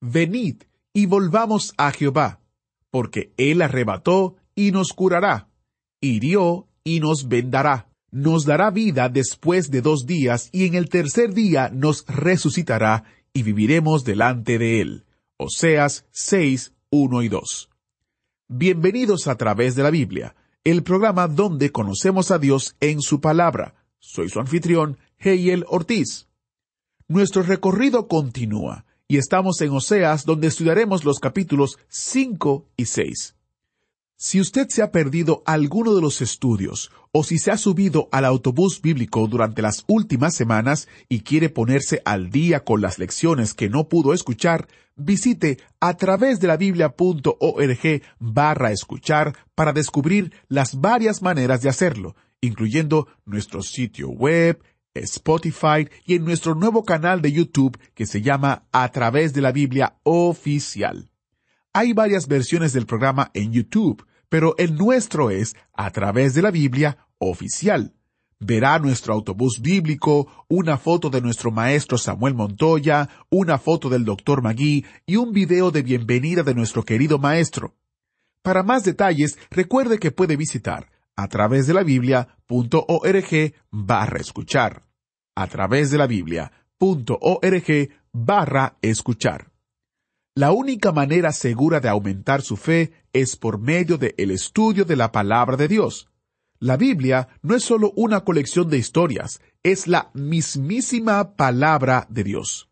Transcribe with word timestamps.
Venid 0.00 0.62
y 0.92 1.06
volvamos 1.06 1.74
a 1.76 1.90
Jehová, 1.90 2.40
porque 2.90 3.32
Él 3.36 3.62
arrebató 3.62 4.36
y 4.54 4.70
nos 4.70 4.92
curará, 4.92 5.48
hirió 6.00 6.68
y 6.84 7.00
nos 7.00 7.26
vendará, 7.26 7.88
nos 8.12 8.44
dará 8.44 8.70
vida 8.70 9.08
después 9.08 9.72
de 9.72 9.82
dos 9.82 10.06
días 10.06 10.50
y 10.52 10.66
en 10.66 10.76
el 10.76 10.88
tercer 10.88 11.34
día 11.34 11.68
nos 11.72 12.06
resucitará 12.06 13.04
y 13.32 13.42
viviremos 13.42 14.04
delante 14.04 14.58
de 14.58 14.80
Él. 14.80 15.04
Oseas 15.36 16.06
6, 16.12 16.74
1 16.90 17.22
y 17.22 17.28
2. 17.28 17.68
Bienvenidos 18.46 19.26
a 19.26 19.36
través 19.36 19.74
de 19.74 19.82
la 19.82 19.90
Biblia, 19.90 20.36
el 20.62 20.84
programa 20.84 21.26
donde 21.26 21.72
conocemos 21.72 22.30
a 22.30 22.38
Dios 22.38 22.76
en 22.78 23.00
su 23.00 23.20
palabra. 23.20 23.74
Soy 23.98 24.28
su 24.28 24.38
anfitrión, 24.38 24.96
Heiel 25.18 25.64
Ortiz. 25.68 26.28
Nuestro 27.08 27.42
recorrido 27.42 28.06
continúa 28.06 28.84
y 29.08 29.16
estamos 29.16 29.60
en 29.62 29.70
Oseas 29.70 30.26
donde 30.26 30.48
estudiaremos 30.48 31.04
los 31.04 31.18
capítulos 31.18 31.78
5 31.88 32.68
y 32.76 32.84
6. 32.84 33.34
Si 34.20 34.40
usted 34.40 34.68
se 34.68 34.82
ha 34.82 34.92
perdido 34.92 35.42
alguno 35.46 35.94
de 35.94 36.02
los 36.02 36.20
estudios 36.20 36.90
o 37.12 37.24
si 37.24 37.38
se 37.38 37.50
ha 37.50 37.56
subido 37.56 38.08
al 38.12 38.26
autobús 38.26 38.82
bíblico 38.82 39.26
durante 39.26 39.62
las 39.62 39.84
últimas 39.86 40.34
semanas 40.34 40.88
y 41.08 41.20
quiere 41.20 41.48
ponerse 41.48 42.02
al 42.04 42.28
día 42.30 42.64
con 42.64 42.82
las 42.82 42.98
lecciones 42.98 43.54
que 43.54 43.70
no 43.70 43.88
pudo 43.88 44.12
escuchar, 44.12 44.68
visite 44.94 45.58
a 45.80 45.96
través 45.96 46.40
de 46.40 46.48
la 46.48 46.58
biblia.org 46.58 48.02
barra 48.18 48.72
escuchar 48.72 49.36
para 49.54 49.72
descubrir 49.72 50.34
las 50.48 50.80
varias 50.80 51.22
maneras 51.22 51.62
de 51.62 51.70
hacerlo, 51.70 52.14
incluyendo 52.40 53.06
nuestro 53.24 53.62
sitio 53.62 54.10
web, 54.10 54.60
Spotify 55.00 55.88
y 56.04 56.14
en 56.14 56.24
nuestro 56.24 56.54
nuevo 56.54 56.84
canal 56.84 57.22
de 57.22 57.32
YouTube 57.32 57.78
que 57.94 58.06
se 58.06 58.22
llama 58.22 58.66
A 58.72 58.88
través 58.90 59.32
de 59.32 59.40
la 59.40 59.52
Biblia 59.52 59.98
oficial. 60.02 61.10
Hay 61.72 61.92
varias 61.92 62.28
versiones 62.28 62.72
del 62.72 62.86
programa 62.86 63.30
en 63.34 63.52
YouTube, 63.52 64.06
pero 64.28 64.54
el 64.58 64.76
nuestro 64.76 65.30
es 65.30 65.54
A 65.72 65.90
través 65.90 66.34
de 66.34 66.42
la 66.42 66.50
Biblia 66.50 67.06
oficial. 67.18 67.94
Verá 68.40 68.78
nuestro 68.78 69.14
autobús 69.14 69.60
bíblico, 69.60 70.28
una 70.48 70.78
foto 70.78 71.10
de 71.10 71.20
nuestro 71.20 71.50
maestro 71.50 71.98
Samuel 71.98 72.34
Montoya, 72.34 73.08
una 73.30 73.58
foto 73.58 73.88
del 73.88 74.04
doctor 74.04 74.42
Magui 74.42 74.86
y 75.06 75.16
un 75.16 75.32
video 75.32 75.70
de 75.72 75.82
bienvenida 75.82 76.44
de 76.44 76.54
nuestro 76.54 76.84
querido 76.84 77.18
maestro. 77.18 77.74
Para 78.42 78.62
más 78.62 78.84
detalles, 78.84 79.38
recuerde 79.50 79.98
que 79.98 80.12
puede 80.12 80.36
visitar 80.36 80.88
a 81.16 81.26
través 81.26 81.66
de 81.66 81.74
la 81.74 81.82
Biblia.org 81.82 83.54
barra 83.70 84.20
escuchar. 84.20 84.87
A 85.40 85.46
través 85.46 85.92
de 85.92 85.98
la 85.98 86.08
Biblia.org 86.08 87.90
barra 88.12 88.76
escuchar. 88.82 89.52
La 90.34 90.50
única 90.50 90.90
manera 90.90 91.30
segura 91.30 91.78
de 91.78 91.88
aumentar 91.88 92.42
su 92.42 92.56
fe 92.56 92.90
es 93.12 93.36
por 93.36 93.60
medio 93.60 93.98
del 93.98 94.16
el 94.18 94.32
estudio 94.32 94.84
de 94.84 94.96
la 94.96 95.12
palabra 95.12 95.56
de 95.56 95.68
Dios. 95.68 96.08
La 96.58 96.76
Biblia 96.76 97.28
no 97.42 97.54
es 97.54 97.62
solo 97.62 97.92
una 97.94 98.24
colección 98.24 98.68
de 98.68 98.78
historias, 98.78 99.40
es 99.62 99.86
la 99.86 100.10
mismísima 100.12 101.36
palabra 101.36 102.08
de 102.10 102.24
Dios. 102.24 102.68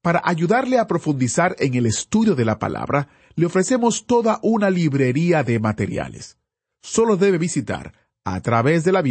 Para 0.00 0.22
ayudarle 0.24 0.78
a 0.78 0.86
profundizar 0.86 1.56
en 1.58 1.74
el 1.74 1.86
estudio 1.86 2.36
de 2.36 2.44
la 2.44 2.60
palabra, 2.60 3.08
le 3.34 3.46
ofrecemos 3.46 4.06
toda 4.06 4.38
una 4.42 4.70
librería 4.70 5.42
de 5.42 5.58
materiales. 5.58 6.38
Solo 6.82 7.16
debe 7.16 7.38
visitar 7.38 7.94
a 8.22 8.40
través 8.42 8.84
de 8.84 8.92
la 8.92 9.02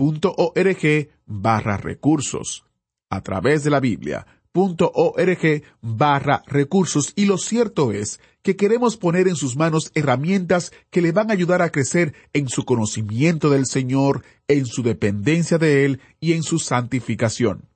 Biblia.org 0.00 1.10
barra 1.26 1.76
recursos. 1.76 2.64
A 3.10 3.22
través 3.22 3.64
de 3.64 3.70
la 3.70 3.80
Biblia.org 3.80 5.62
barra 5.82 6.42
recursos 6.46 7.12
y 7.16 7.26
lo 7.26 7.36
cierto 7.36 7.92
es 7.92 8.18
que 8.42 8.56
queremos 8.56 8.96
poner 8.96 9.28
en 9.28 9.36
sus 9.36 9.56
manos 9.56 9.90
herramientas 9.94 10.72
que 10.90 11.02
le 11.02 11.12
van 11.12 11.30
a 11.30 11.34
ayudar 11.34 11.60
a 11.60 11.70
crecer 11.70 12.14
en 12.32 12.48
su 12.48 12.64
conocimiento 12.64 13.50
del 13.50 13.66
Señor, 13.66 14.24
en 14.48 14.64
su 14.64 14.82
dependencia 14.82 15.58
de 15.58 15.84
Él 15.84 16.00
y 16.18 16.32
en 16.32 16.42
su 16.42 16.58
santificación. 16.58 17.68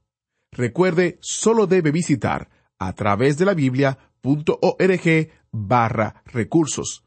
Recuerde, 0.50 1.18
solo 1.20 1.66
debe 1.66 1.90
visitar 1.90 2.48
a 2.78 2.94
través 2.94 3.36
de 3.36 3.44
la 3.44 3.54
Biblia.org 3.54 5.28
barra 5.52 6.22
recursos. 6.26 7.03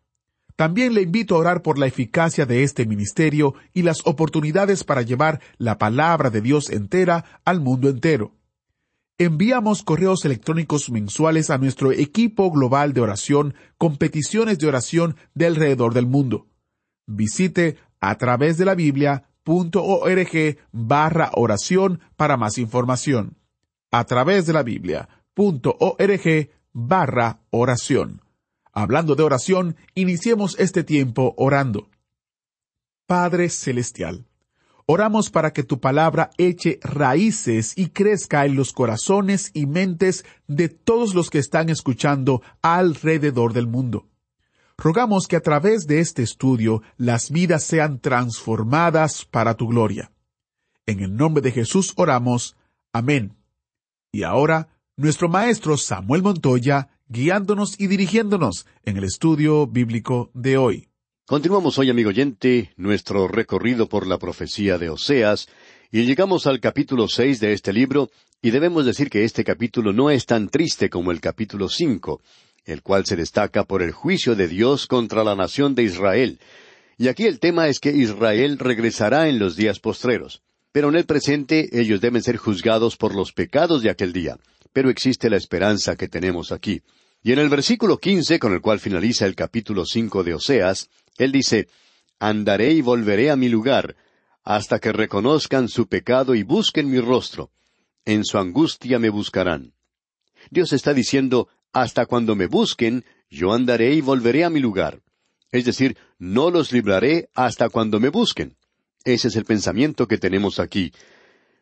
También 0.58 0.96
le 0.96 1.04
invito 1.04 1.36
a 1.36 1.38
orar 1.38 1.62
por 1.62 1.78
la 1.78 1.86
eficacia 1.86 2.48
de 2.48 2.64
este 2.64 2.88
ministerio 2.88 3.54
y 3.76 3.84
las 3.84 4.02
oportunidades 4.06 4.84
para 4.84 5.04
llevar 5.04 5.40
la 5.60 5.78
palabra 5.78 6.32
de 6.32 6.42
Dios 6.42 6.72
entera 6.72 7.26
al 7.46 7.62
mundo 7.62 7.90
entero. 7.90 8.34
Enviamos 9.20 9.84
correos 9.84 10.26
electrónicos 10.26 10.90
mensuales 10.90 11.52
a 11.52 11.60
nuestro 11.60 11.92
equipo 11.92 12.52
global 12.52 12.94
de 12.94 13.02
oración 13.02 13.54
con 13.78 13.98
peticiones 13.98 14.58
de 14.58 14.68
oración 14.68 15.16
de 15.36 15.46
alrededor 15.46 15.94
del 15.94 16.08
mundo. 16.08 16.48
Visite 17.06 17.78
a 18.00 18.18
través 18.18 18.58
de 18.58 18.66
la 18.66 18.74
Biblia.org 18.74 20.58
barra 20.72 21.30
oración 21.34 22.00
para 22.16 22.36
más 22.36 22.58
información. 22.58 23.38
A 23.92 24.06
través 24.06 24.48
de 24.48 24.54
la 24.54 24.64
Biblia.org 24.64 26.50
barra 26.74 27.42
oración. 27.52 28.22
Hablando 28.80 29.16
de 29.16 29.24
oración, 29.24 29.76
iniciemos 29.96 30.56
este 30.60 30.84
tiempo 30.84 31.34
orando. 31.36 31.90
Padre 33.08 33.50
Celestial, 33.50 34.28
oramos 34.86 35.32
para 35.32 35.52
que 35.52 35.64
tu 35.64 35.80
palabra 35.80 36.30
eche 36.38 36.78
raíces 36.84 37.74
y 37.76 37.90
crezca 37.90 38.46
en 38.46 38.56
los 38.56 38.74
corazones 38.74 39.50
y 39.56 39.66
mentes 39.66 40.26
de 40.46 40.70
todos 40.70 41.16
los 41.16 41.32
que 41.32 41.40
están 41.40 41.70
escuchando 41.70 42.44
alrededor 42.62 43.54
del 43.54 43.66
mundo. 43.66 44.06
Rogamos 44.78 45.26
que 45.28 45.38
a 45.38 45.42
través 45.42 45.88
de 45.88 46.00
este 46.00 46.22
estudio 46.22 46.84
las 46.98 47.32
vidas 47.32 47.64
sean 47.64 48.00
transformadas 48.00 49.26
para 49.26 49.56
tu 49.56 49.70
gloria. 49.70 50.12
En 50.86 51.00
el 51.00 51.16
nombre 51.16 51.42
de 51.42 51.52
Jesús 51.52 51.94
oramos. 51.96 52.56
Amén. 52.94 53.36
Y 54.12 54.22
ahora, 54.22 54.68
nuestro 54.98 55.30
maestro 55.30 55.78
Samuel 55.78 56.22
Montoya 56.22 56.90
guiándonos 57.10 57.80
y 57.80 57.88
dirigiéndonos 57.88 58.66
en 58.84 58.98
el 58.98 59.06
estudio 59.06 59.66
bíblico 59.66 60.30
de 60.34 60.58
hoy. 60.58 60.90
Continuamos 61.26 61.78
hoy, 61.78 61.90
amigo 61.90 62.10
oyente, 62.10 62.72
nuestro 62.76 63.28
recorrido 63.28 63.88
por 63.88 64.08
la 64.08 64.18
profecía 64.18 64.78
de 64.78 64.90
Oseas, 64.90 65.48
y 65.92 66.04
llegamos 66.04 66.48
al 66.48 66.60
capítulo 66.60 67.08
seis 67.08 67.40
de 67.40 67.54
este 67.54 67.72
libro, 67.72 68.10
y 68.42 68.52
debemos 68.52 68.86
decir 68.86 69.10
que 69.10 69.24
este 69.24 69.44
capítulo 69.44 69.94
no 69.94 70.10
es 70.10 70.26
tan 70.26 70.50
triste 70.50 70.90
como 70.90 71.12
el 71.12 71.22
capítulo 71.22 71.70
cinco, 71.70 72.22
el 72.66 72.82
cual 72.82 73.06
se 73.06 73.16
destaca 73.16 73.64
por 73.64 73.82
el 73.82 73.92
juicio 73.92 74.36
de 74.36 74.48
Dios 74.48 74.88
contra 74.88 75.24
la 75.24 75.36
nación 75.36 75.76
de 75.76 75.84
Israel. 75.84 76.40
Y 76.98 77.08
aquí 77.08 77.24
el 77.24 77.40
tema 77.40 77.68
es 77.68 77.80
que 77.80 77.92
Israel 77.92 78.60
regresará 78.60 79.30
en 79.30 79.40
los 79.40 79.56
días 79.56 79.80
postreros. 79.80 80.42
Pero 80.74 80.90
en 80.90 80.96
el 80.96 81.06
presente 81.06 81.70
ellos 81.72 82.02
deben 82.02 82.22
ser 82.22 82.38
juzgados 82.38 82.98
por 82.98 83.16
los 83.16 83.32
pecados 83.32 83.82
de 83.82 83.90
aquel 83.90 84.14
día. 84.14 84.38
Pero 84.74 84.90
existe 84.90 85.30
la 85.30 85.38
esperanza 85.38 85.96
que 85.96 86.08
tenemos 86.08 86.52
aquí. 86.52 86.82
Y 87.24 87.32
en 87.32 87.40
el 87.40 87.50
versículo 87.50 87.98
quince, 87.98 88.40
con 88.40 88.54
el 88.54 88.62
cual 88.62 88.80
finaliza 88.80 89.26
el 89.26 89.36
capítulo 89.36 89.86
cinco 89.86 90.24
de 90.24 90.34
Oseas, 90.34 90.90
él 91.18 91.32
dice 91.32 91.68
Andaré 92.20 92.72
y 92.72 92.82
volveré 92.82 93.30
a 93.32 93.36
mi 93.36 93.50
lugar, 93.50 93.96
hasta 94.44 94.80
que 94.80 94.92
reconozcan 94.92 95.68
su 95.68 95.88
pecado 95.88 96.36
y 96.36 96.44
busquen 96.44 96.90
mi 96.90 97.00
rostro. 97.00 97.52
En 98.06 98.24
su 98.24 98.38
angustia 98.38 98.98
me 98.98 99.10
buscarán. 99.10 99.74
Dios 100.50 100.72
está 100.74 100.94
diciendo 100.94 101.50
Hasta 101.74 102.06
cuando 102.06 102.36
me 102.36 102.48
busquen, 102.48 103.04
yo 103.30 103.54
andaré 103.54 103.94
y 103.94 104.02
volveré 104.02 104.46
a 104.46 104.50
mi 104.50 104.60
lugar. 104.60 105.02
Es 105.52 105.66
decir, 105.66 105.98
no 106.18 106.50
los 106.50 106.72
libraré 106.72 107.30
hasta 107.34 107.70
cuando 107.70 108.00
me 108.00 108.10
busquen. 108.10 108.56
Ese 109.04 109.30
es 109.30 109.36
el 109.36 109.46
pensamiento 109.46 110.08
que 110.08 110.18
tenemos 110.18 110.60
aquí. 110.60 110.92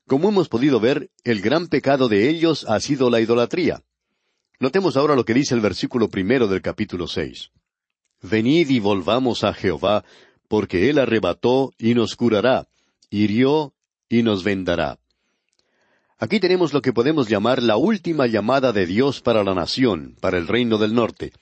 Como 0.08 0.30
hemos 0.30 0.50
podido 0.50 0.80
ver, 0.80 1.10
el 1.24 1.42
gran 1.42 1.68
pecado 1.68 2.08
de 2.08 2.30
ellos 2.30 2.66
ha 2.70 2.80
sido 2.80 3.10
la 3.10 3.22
idolatría. 3.22 3.82
Notemos 4.60 4.98
ahora 4.98 5.16
lo 5.16 5.26
que 5.26 5.34
dice 5.34 5.56
el 5.56 5.62
versículo 5.62 6.10
primero 6.10 6.48
del 6.48 6.62
capítulo 6.62 7.08
seis. 7.08 7.50
Venid 8.22 8.70
y 8.70 8.80
volvamos 8.80 9.44
a 9.44 9.54
Jehová, 9.54 10.06
porque 10.48 10.90
Él 10.90 11.00
arrebató 11.00 11.74
y 11.80 11.96
nos 11.96 12.16
curará, 12.16 12.68
hirió 13.10 13.74
y 14.08 14.22
nos 14.22 14.44
vendará. 14.44 15.00
Aquí 16.18 16.40
tenemos 16.40 16.72
lo 16.72 16.82
que 16.82 16.94
podemos 16.94 17.28
llamar 17.28 17.62
la 17.62 17.76
última 17.76 18.28
llamada 18.28 18.72
de 18.72 18.86
Dios 18.86 19.22
para 19.22 19.44
la 19.44 19.54
nación, 19.54 20.16
para 20.22 20.38
el 20.38 20.48
reino 20.48 20.78
del 20.78 20.94
norte. 20.94 21.34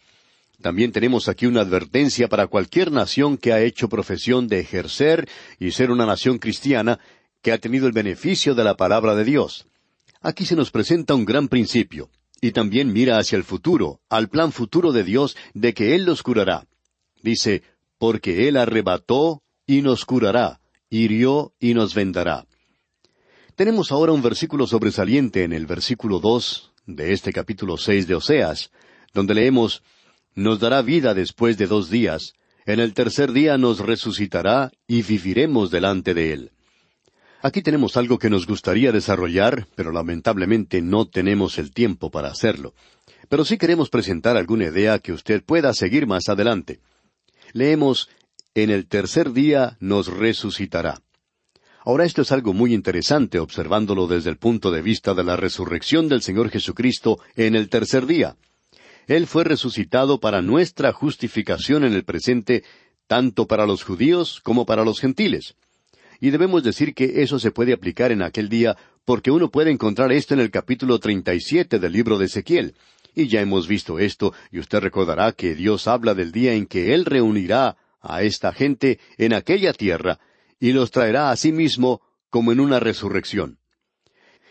También 0.62 0.94
tenemos 0.94 1.27
aquí 1.27 1.45
una 1.45 1.62
advertencia 1.62 2.30
para 2.30 2.48
cualquier 2.48 2.92
nación 2.92 3.38
que 3.38 3.51
ha 3.51 3.62
hecho 3.62 3.89
profesión 3.89 4.48
de 4.48 4.62
ejercer 4.62 5.27
y 5.59 5.71
ser 5.71 5.92
una 5.92 6.06
nación 6.06 6.39
cristiana 6.39 7.00
que 7.44 7.51
ha 7.51 7.60
tenido 7.60 7.86
el 7.86 7.94
beneficio 7.94 8.56
de 8.56 8.63
la 8.63 8.75
palabra 8.75 9.13
de 9.13 9.25
Dios. 9.25 9.68
Aquí 10.22 10.45
se 10.45 10.56
nos 10.56 10.72
presenta 10.72 11.13
un 11.13 11.25
gran 11.25 11.50
principio, 11.50 12.10
y 12.42 12.51
también 12.51 12.92
mira 12.92 13.19
hacia 13.19 13.36
el 13.36 13.44
futuro, 13.44 14.00
al 14.10 14.30
plan 14.30 14.51
futuro 14.54 14.94
de 14.94 15.04
Dios 15.04 15.36
de 15.54 15.74
que 15.74 15.94
Él 15.94 16.06
los 16.06 16.24
curará. 16.24 16.66
Dice, 17.22 17.62
porque 18.00 18.48
Él 18.48 18.57
arrebató 18.57 19.44
y 19.68 19.81
nos 19.81 20.06
curará, 20.06 20.62
hirió 20.90 21.54
y 21.60 21.74
nos 21.74 21.94
vendará. 21.94 22.48
Tenemos 23.56 23.92
ahora 23.92 24.13
un 24.13 24.22
versículo 24.22 24.66
sobresaliente 24.66 25.44
en 25.44 25.51
el 25.54 25.66
versículo 25.66 26.19
dos 26.19 26.72
de 26.86 27.12
este 27.12 27.34
capítulo 27.34 27.78
seis 27.78 28.07
de 28.07 28.16
Oseas, 28.16 28.72
donde 29.13 29.36
leemos 29.36 29.84
Nos 30.34 30.60
dará 30.60 30.81
vida 30.81 31.13
después 31.13 31.57
de 31.57 31.68
dos 31.68 31.90
días, 31.90 32.34
en 32.66 32.80
el 32.80 32.94
tercer 32.94 33.34
día 33.34 33.57
nos 33.57 33.80
resucitará 33.80 34.72
y 34.88 35.04
viviremos 35.04 35.69
delante 35.69 36.13
de 36.13 36.34
él. 36.34 36.53
Aquí 37.45 37.62
tenemos 37.62 37.98
algo 37.98 38.18
que 38.19 38.30
nos 38.30 38.48
gustaría 38.48 38.94
desarrollar, 38.94 39.68
pero 39.75 39.92
lamentablemente 39.92 40.81
no 40.81 41.10
tenemos 41.10 41.57
el 41.57 41.74
tiempo 41.74 42.10
para 42.10 42.30
hacerlo. 42.30 42.74
Pero 43.28 43.44
sí 43.44 43.57
queremos 43.57 43.90
presentar 43.90 44.38
alguna 44.38 44.68
idea 44.68 44.98
que 45.00 45.12
usted 45.12 45.44
pueda 45.44 45.74
seguir 45.74 46.07
más 46.07 46.30
adelante. 46.30 46.80
Leemos 47.51 48.10
En 48.56 48.69
el 48.69 48.88
tercer 48.88 49.34
día 49.34 49.75
nos 49.81 50.07
resucitará. 50.07 51.01
Ahora 51.84 52.06
esto 52.06 52.22
es 52.22 52.31
algo 52.31 52.54
muy 52.54 52.74
interesante 52.74 53.40
observándolo 53.40 54.07
desde 54.07 54.30
el 54.30 54.38
punto 54.38 54.72
de 54.72 54.81
vista 54.81 55.13
de 55.13 55.25
la 55.25 55.36
resurrección 55.36 56.07
del 56.07 56.22
Señor 56.22 56.50
Jesucristo 56.50 57.19
en 57.36 57.56
el 57.56 57.68
tercer 57.68 58.06
día. 58.06 58.38
Él 59.06 59.28
fue 59.28 59.44
resucitado 59.44 60.22
para 60.22 60.42
nuestra 60.42 60.94
justificación 60.94 61.84
en 61.84 61.92
el 61.92 62.06
presente, 62.06 62.63
tanto 63.07 63.48
para 63.48 63.66
los 63.66 63.84
judíos 63.84 64.40
como 64.42 64.66
para 64.66 64.86
los 64.86 65.01
gentiles. 65.01 65.56
Y 66.24 66.31
debemos 66.31 66.64
decir 66.64 66.94
que 66.94 67.22
eso 67.22 67.38
se 67.38 67.52
puede 67.52 67.74
aplicar 67.74 68.14
en 68.14 68.22
aquel 68.22 68.48
día 68.48 68.78
porque 69.04 69.30
uno 69.30 69.52
puede 69.52 69.72
encontrar 69.72 70.14
esto 70.14 70.34
en 70.34 70.40
el 70.40 70.52
capítulo 70.52 70.98
37 70.98 71.80
del 71.80 71.92
libro 71.92 72.18
de 72.18 72.28
Ezequiel. 72.28 72.75
Y 73.14 73.28
ya 73.28 73.42
hemos 73.42 73.68
visto 73.68 74.00
esto, 74.00 74.34
y 74.50 74.60
usted 74.60 74.80
recordará 74.80 75.34
que 75.34 75.54
Dios 75.54 75.86
habla 75.86 76.16
del 76.16 76.31
día 76.31 76.54
en 76.54 76.66
que 76.66 76.94
Él 76.94 77.04
reunirá 77.04 77.75
a 78.00 78.24
esta 78.24 78.54
gente 78.54 79.02
en 79.18 79.34
aquella 79.34 79.74
tierra, 79.74 80.22
y 80.62 80.72
los 80.72 80.92
traerá 80.92 81.30
a 81.30 81.36
sí 81.36 81.52
mismo 81.52 82.00
como 82.30 82.54
en 82.54 82.62
una 82.62 82.80
resurrección. 82.80 83.58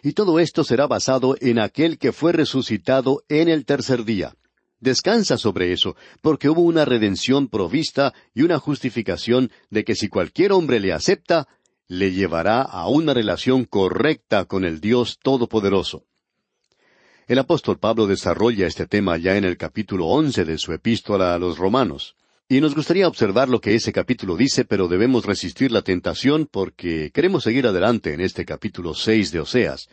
Y 0.03 0.13
todo 0.13 0.41
esto 0.41 0.65
será 0.65 0.87
basado 0.87 1.37
en 1.41 1.59
aquel 1.59 1.97
que 1.97 2.13
fue 2.13 2.33
resucitado 2.33 3.25
en 3.31 3.49
el 3.49 3.65
tercer 3.65 4.05
día. 4.05 4.35
Descansa 4.79 5.39
sobre 5.39 5.73
eso, 5.73 5.97
porque 6.21 6.51
hubo 6.51 6.61
una 6.61 6.85
redención 6.85 7.49
provista 7.49 8.13
y 8.35 8.43
una 8.43 8.59
justificación 8.59 9.51
de 9.71 9.85
que 9.85 9.95
si 9.95 10.09
cualquier 10.09 10.53
hombre 10.53 10.79
le 10.79 10.93
acepta, 10.93 11.49
le 11.88 12.12
llevará 12.12 12.62
a 12.62 12.88
una 12.88 13.14
relación 13.14 13.64
correcta 13.64 14.44
con 14.44 14.64
el 14.64 14.81
Dios 14.81 15.19
Todopoderoso. 15.23 16.05
El 17.29 17.38
apóstol 17.38 17.79
Pablo 17.79 18.06
desarrolla 18.06 18.67
este 18.67 18.87
tema 18.87 19.17
ya 19.17 19.37
en 19.37 19.44
el 19.44 19.56
capítulo 19.56 20.06
once 20.06 20.44
de 20.44 20.58
su 20.58 20.73
epístola 20.73 21.34
a 21.34 21.38
los 21.38 21.58
romanos. 21.58 22.17
Y 22.49 22.61
nos 22.61 22.75
gustaría 22.75 23.08
observar 23.08 23.49
lo 23.49 23.61
que 23.61 23.75
ese 23.75 23.93
capítulo 23.93 24.37
dice, 24.37 24.64
pero 24.64 24.88
debemos 24.88 25.25
resistir 25.25 25.73
la 25.73 25.82
tentación 25.82 26.46
porque 26.50 27.11
queremos 27.12 27.44
seguir 27.44 27.67
adelante 27.67 28.12
en 28.12 28.20
este 28.20 28.44
capítulo 28.44 28.93
seis 28.93 29.31
de 29.32 29.40
Oseas, 29.40 29.88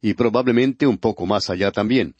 y 0.00 0.14
probablemente 0.14 0.86
un 0.86 0.98
poco 0.98 1.26
más 1.26 1.50
allá 1.50 1.72
también. 1.72 2.14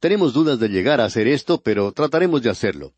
Tenemos 0.00 0.34
dudas 0.34 0.58
de 0.58 0.68
llegar 0.68 1.00
a 1.00 1.06
hacer 1.06 1.28
esto, 1.28 1.62
pero 1.62 1.92
trataremos 1.92 2.42
de 2.42 2.50
hacerlo. 2.50 2.92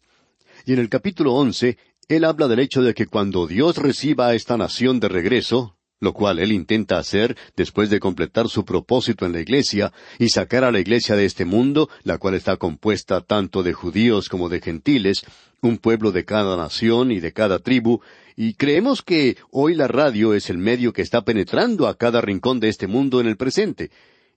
Y 0.64 0.72
en 0.72 0.80
el 0.80 0.88
capítulo 0.88 1.34
once, 1.34 1.78
él 2.08 2.24
habla 2.24 2.48
del 2.48 2.60
hecho 2.60 2.82
de 2.82 2.94
que 2.94 3.06
cuando 3.06 3.46
Dios 3.46 3.76
reciba 3.78 4.28
a 4.28 4.34
esta 4.34 4.56
nación 4.56 5.00
de 5.00 5.08
regreso, 5.08 5.76
lo 5.98 6.12
cual 6.12 6.38
él 6.38 6.52
intenta 6.52 6.98
hacer 6.98 7.36
después 7.56 7.90
de 7.90 8.00
completar 8.00 8.48
su 8.48 8.64
propósito 8.64 9.26
en 9.26 9.32
la 9.32 9.40
iglesia 9.40 9.92
y 10.18 10.28
sacar 10.28 10.62
a 10.62 10.70
la 10.70 10.78
iglesia 10.78 11.16
de 11.16 11.24
este 11.24 11.44
mundo, 11.44 11.88
la 12.04 12.18
cual 12.18 12.34
está 12.34 12.56
compuesta 12.58 13.22
tanto 13.22 13.62
de 13.62 13.72
judíos 13.72 14.28
como 14.28 14.48
de 14.48 14.60
gentiles, 14.60 15.24
un 15.62 15.78
pueblo 15.78 16.12
de 16.12 16.24
cada 16.24 16.56
nación 16.56 17.10
y 17.10 17.20
de 17.20 17.32
cada 17.32 17.58
tribu, 17.58 18.00
y 18.36 18.54
creemos 18.54 19.02
que 19.02 19.36
hoy 19.50 19.74
la 19.74 19.88
radio 19.88 20.34
es 20.34 20.50
el 20.50 20.58
medio 20.58 20.92
que 20.92 21.02
está 21.02 21.24
penetrando 21.24 21.88
a 21.88 21.96
cada 21.96 22.20
rincón 22.20 22.60
de 22.60 22.68
este 22.68 22.86
mundo 22.86 23.20
en 23.20 23.26
el 23.26 23.36
presente. 23.36 23.90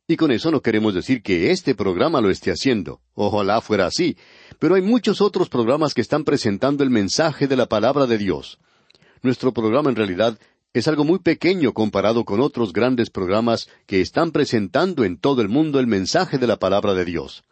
Y 0.07 0.16
con 0.16 0.31
eso 0.31 0.50
no 0.50 0.62
queremos 0.62 0.95
decir 0.95 1.21
que 1.21 1.51
este 1.51 1.75
programa 1.75 2.19
lo 2.19 2.31
esté 2.31 2.50
haciendo. 2.50 3.01
Ojalá 3.13 3.62
fuera 3.62 3.86
así. 3.86 4.18
Pero 4.60 4.76
hay 4.76 4.82
muchos 4.82 5.22
otros 5.22 5.48
programas 5.48 5.94
que 5.94 6.02
están 6.02 6.26
presentando 6.26 6.84
el 6.84 6.90
mensaje 6.90 7.48
de 7.48 7.56
la 7.56 7.68
palabra 7.68 8.06
de 8.06 8.18
Dios. 8.18 8.60
Nuestro 9.22 9.54
programa 9.54 9.90
en 9.90 9.96
realidad 9.96 10.38
es 10.74 10.88
algo 10.88 11.04
muy 11.06 11.20
pequeño 11.20 11.74
comparado 11.74 12.26
con 12.26 12.42
otros 12.42 12.74
grandes 12.74 13.10
programas 13.10 13.70
que 13.88 14.02
están 14.02 14.32
presentando 14.32 15.04
en 15.04 15.18
todo 15.18 15.42
el 15.42 15.50
mundo 15.50 15.80
el 15.80 15.88
mensaje 15.88 16.38
de 16.38 16.46
la 16.46 16.58
palabra 16.58 16.94
de 16.94 17.06
Dios. 17.06 17.44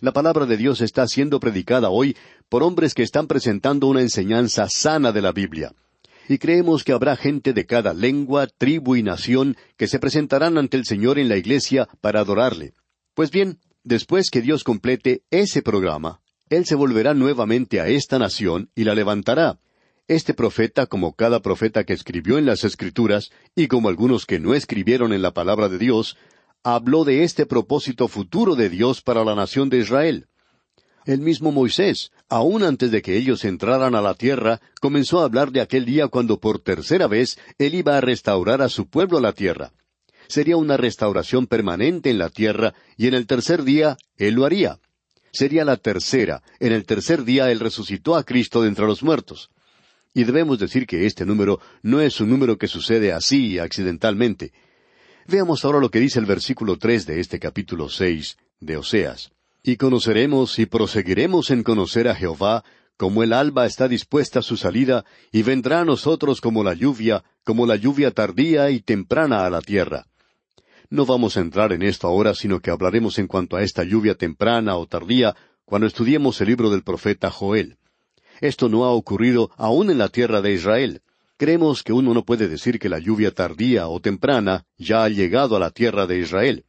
La 0.00 0.12
palabra 0.12 0.46
de 0.46 0.56
Dios 0.56 0.80
está 0.80 1.06
siendo 1.06 1.38
predicada 1.38 1.90
hoy 1.90 2.16
por 2.48 2.62
hombres 2.62 2.94
que 2.94 3.02
están 3.02 3.26
presentando 3.26 3.86
una 3.86 4.00
enseñanza 4.00 4.66
sana 4.68 5.12
de 5.12 5.22
la 5.22 5.32
Biblia. 5.32 5.72
Y 6.28 6.38
creemos 6.38 6.82
que 6.82 6.92
habrá 6.92 7.16
gente 7.16 7.52
de 7.52 7.66
cada 7.66 7.92
lengua, 7.92 8.46
tribu 8.46 8.96
y 8.96 9.02
nación 9.02 9.56
que 9.76 9.86
se 9.86 9.98
presentarán 9.98 10.56
ante 10.56 10.78
el 10.78 10.86
Señor 10.86 11.18
en 11.18 11.28
la 11.28 11.36
iglesia 11.36 11.86
para 12.00 12.20
adorarle. 12.20 12.72
Pues 13.12 13.30
bien, 13.30 13.58
después 13.82 14.30
que 14.30 14.40
Dios 14.40 14.64
complete 14.64 15.22
ese 15.30 15.60
programa, 15.60 16.20
Él 16.50 16.66
se 16.66 16.74
volverá 16.74 17.14
nuevamente 17.14 17.80
a 17.80 17.88
esta 17.88 18.18
nación 18.18 18.70
y 18.74 18.84
la 18.84 18.94
levantará. 18.94 19.58
Este 20.06 20.34
profeta, 20.34 20.86
como 20.86 21.14
cada 21.14 21.40
profeta 21.40 21.84
que 21.84 21.94
escribió 21.94 22.36
en 22.36 22.44
las 22.44 22.64
Escrituras, 22.64 23.30
y 23.56 23.68
como 23.68 23.88
algunos 23.88 24.26
que 24.26 24.38
no 24.38 24.54
escribieron 24.54 25.14
en 25.14 25.22
la 25.22 25.32
palabra 25.32 25.70
de 25.70 25.78
Dios, 25.78 26.18
habló 26.62 27.04
de 27.04 27.24
este 27.24 27.46
propósito 27.46 28.08
futuro 28.08 28.56
de 28.56 28.68
Dios 28.68 29.00
para 29.00 29.24
la 29.24 29.34
nación 29.34 29.70
de 29.70 29.78
Israel. 29.78 30.26
El 31.06 31.20
mismo 31.20 31.52
Moisés, 31.52 32.10
aun 32.28 32.62
antes 32.62 32.90
de 32.90 33.02
que 33.02 33.16
ellos 33.16 33.44
entraran 33.44 33.94
a 33.94 34.02
la 34.02 34.14
tierra, 34.14 34.60
comenzó 34.80 35.20
a 35.20 35.24
hablar 35.24 35.52
de 35.52 35.60
aquel 35.60 35.84
día 35.84 36.08
cuando 36.08 36.40
por 36.40 36.58
tercera 36.58 37.06
vez 37.06 37.38
él 37.58 37.74
iba 37.74 37.96
a 37.96 38.00
restaurar 38.00 38.62
a 38.62 38.68
su 38.68 38.86
pueblo 38.88 39.18
a 39.18 39.20
la 39.20 39.32
tierra. 39.32 39.72
Sería 40.28 40.56
una 40.56 40.76
restauración 40.78 41.46
permanente 41.46 42.10
en 42.10 42.18
la 42.18 42.30
tierra, 42.30 42.74
y 42.96 43.06
en 43.06 43.14
el 43.14 43.26
tercer 43.26 43.64
día 43.64 43.96
él 44.16 44.34
lo 44.34 44.46
haría. 44.46 44.78
Sería 45.34 45.64
la 45.64 45.76
tercera. 45.76 46.44
En 46.60 46.72
el 46.72 46.86
tercer 46.86 47.24
día 47.24 47.50
él 47.50 47.58
resucitó 47.58 48.14
a 48.14 48.22
Cristo 48.22 48.62
de 48.62 48.68
entre 48.68 48.86
los 48.86 49.02
muertos. 49.02 49.50
Y 50.14 50.22
debemos 50.22 50.60
decir 50.60 50.86
que 50.86 51.06
este 51.06 51.26
número 51.26 51.58
no 51.82 52.00
es 52.00 52.20
un 52.20 52.30
número 52.30 52.56
que 52.56 52.68
sucede 52.68 53.12
así, 53.12 53.58
accidentalmente. 53.58 54.52
Veamos 55.26 55.64
ahora 55.64 55.80
lo 55.80 55.90
que 55.90 55.98
dice 55.98 56.20
el 56.20 56.26
versículo 56.26 56.78
tres 56.78 57.04
de 57.04 57.18
este 57.18 57.40
capítulo 57.40 57.88
seis 57.88 58.36
de 58.60 58.76
Oseas. 58.76 59.32
Y 59.64 59.76
conoceremos 59.76 60.60
y 60.60 60.66
proseguiremos 60.66 61.50
en 61.50 61.64
conocer 61.64 62.06
a 62.06 62.14
Jehová, 62.14 62.62
como 62.96 63.24
el 63.24 63.32
alba 63.32 63.66
está 63.66 63.88
dispuesta 63.88 64.38
a 64.38 64.42
su 64.42 64.56
salida, 64.56 65.04
y 65.32 65.42
vendrá 65.42 65.80
a 65.80 65.84
nosotros 65.84 66.40
como 66.40 66.62
la 66.62 66.74
lluvia, 66.74 67.24
como 67.42 67.66
la 67.66 67.74
lluvia 67.74 68.12
tardía 68.12 68.70
y 68.70 68.80
temprana 68.80 69.44
a 69.44 69.50
la 69.50 69.62
tierra. 69.62 70.06
No 70.90 71.06
vamos 71.06 71.36
a 71.36 71.40
entrar 71.40 71.72
en 71.72 71.82
esto 71.82 72.06
ahora, 72.06 72.34
sino 72.34 72.60
que 72.60 72.70
hablaremos 72.70 73.18
en 73.18 73.26
cuanto 73.26 73.56
a 73.56 73.62
esta 73.62 73.84
lluvia 73.84 74.14
temprana 74.14 74.76
o 74.76 74.86
tardía 74.86 75.34
cuando 75.64 75.86
estudiemos 75.86 76.40
el 76.40 76.48
libro 76.48 76.70
del 76.70 76.82
profeta 76.82 77.30
Joel. 77.30 77.78
Esto 78.40 78.68
no 78.68 78.84
ha 78.84 78.90
ocurrido 78.90 79.50
aún 79.56 79.90
en 79.90 79.98
la 79.98 80.08
tierra 80.08 80.40
de 80.40 80.52
Israel. 80.52 81.02
Creemos 81.36 81.82
que 81.82 81.92
uno 81.92 82.14
no 82.14 82.24
puede 82.24 82.48
decir 82.48 82.78
que 82.78 82.88
la 82.88 82.98
lluvia 82.98 83.32
tardía 83.32 83.88
o 83.88 84.00
temprana 84.00 84.66
ya 84.76 85.04
ha 85.04 85.08
llegado 85.08 85.56
a 85.56 85.60
la 85.60 85.70
tierra 85.70 86.06
de 86.06 86.18
Israel. 86.18 86.64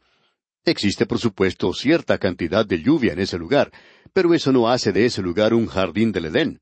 Existe, 0.63 1.05
por 1.05 1.19
supuesto, 1.19 1.73
cierta 1.73 2.17
cantidad 2.17 2.65
de 2.65 2.81
lluvia 2.81 3.13
en 3.13 3.19
ese 3.19 3.37
lugar, 3.37 3.71
pero 4.13 4.33
eso 4.33 4.51
no 4.51 4.69
hace 4.69 4.91
de 4.91 5.05
ese 5.05 5.21
lugar 5.21 5.53
un 5.53 5.67
jardín 5.67 6.11
del 6.11 6.25
Edén. 6.25 6.61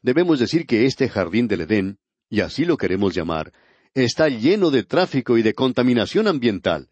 Debemos 0.00 0.38
decir 0.38 0.66
que 0.66 0.86
este 0.86 1.08
jardín 1.08 1.48
del 1.48 1.62
Edén, 1.62 1.98
y 2.30 2.40
así 2.40 2.64
lo 2.64 2.78
queremos 2.78 3.14
llamar, 3.14 3.52
está 3.94 4.28
lleno 4.28 4.70
de 4.70 4.82
tráfico 4.84 5.36
y 5.38 5.42
de 5.42 5.54
contaminación 5.54 6.28
ambiental, 6.28 6.88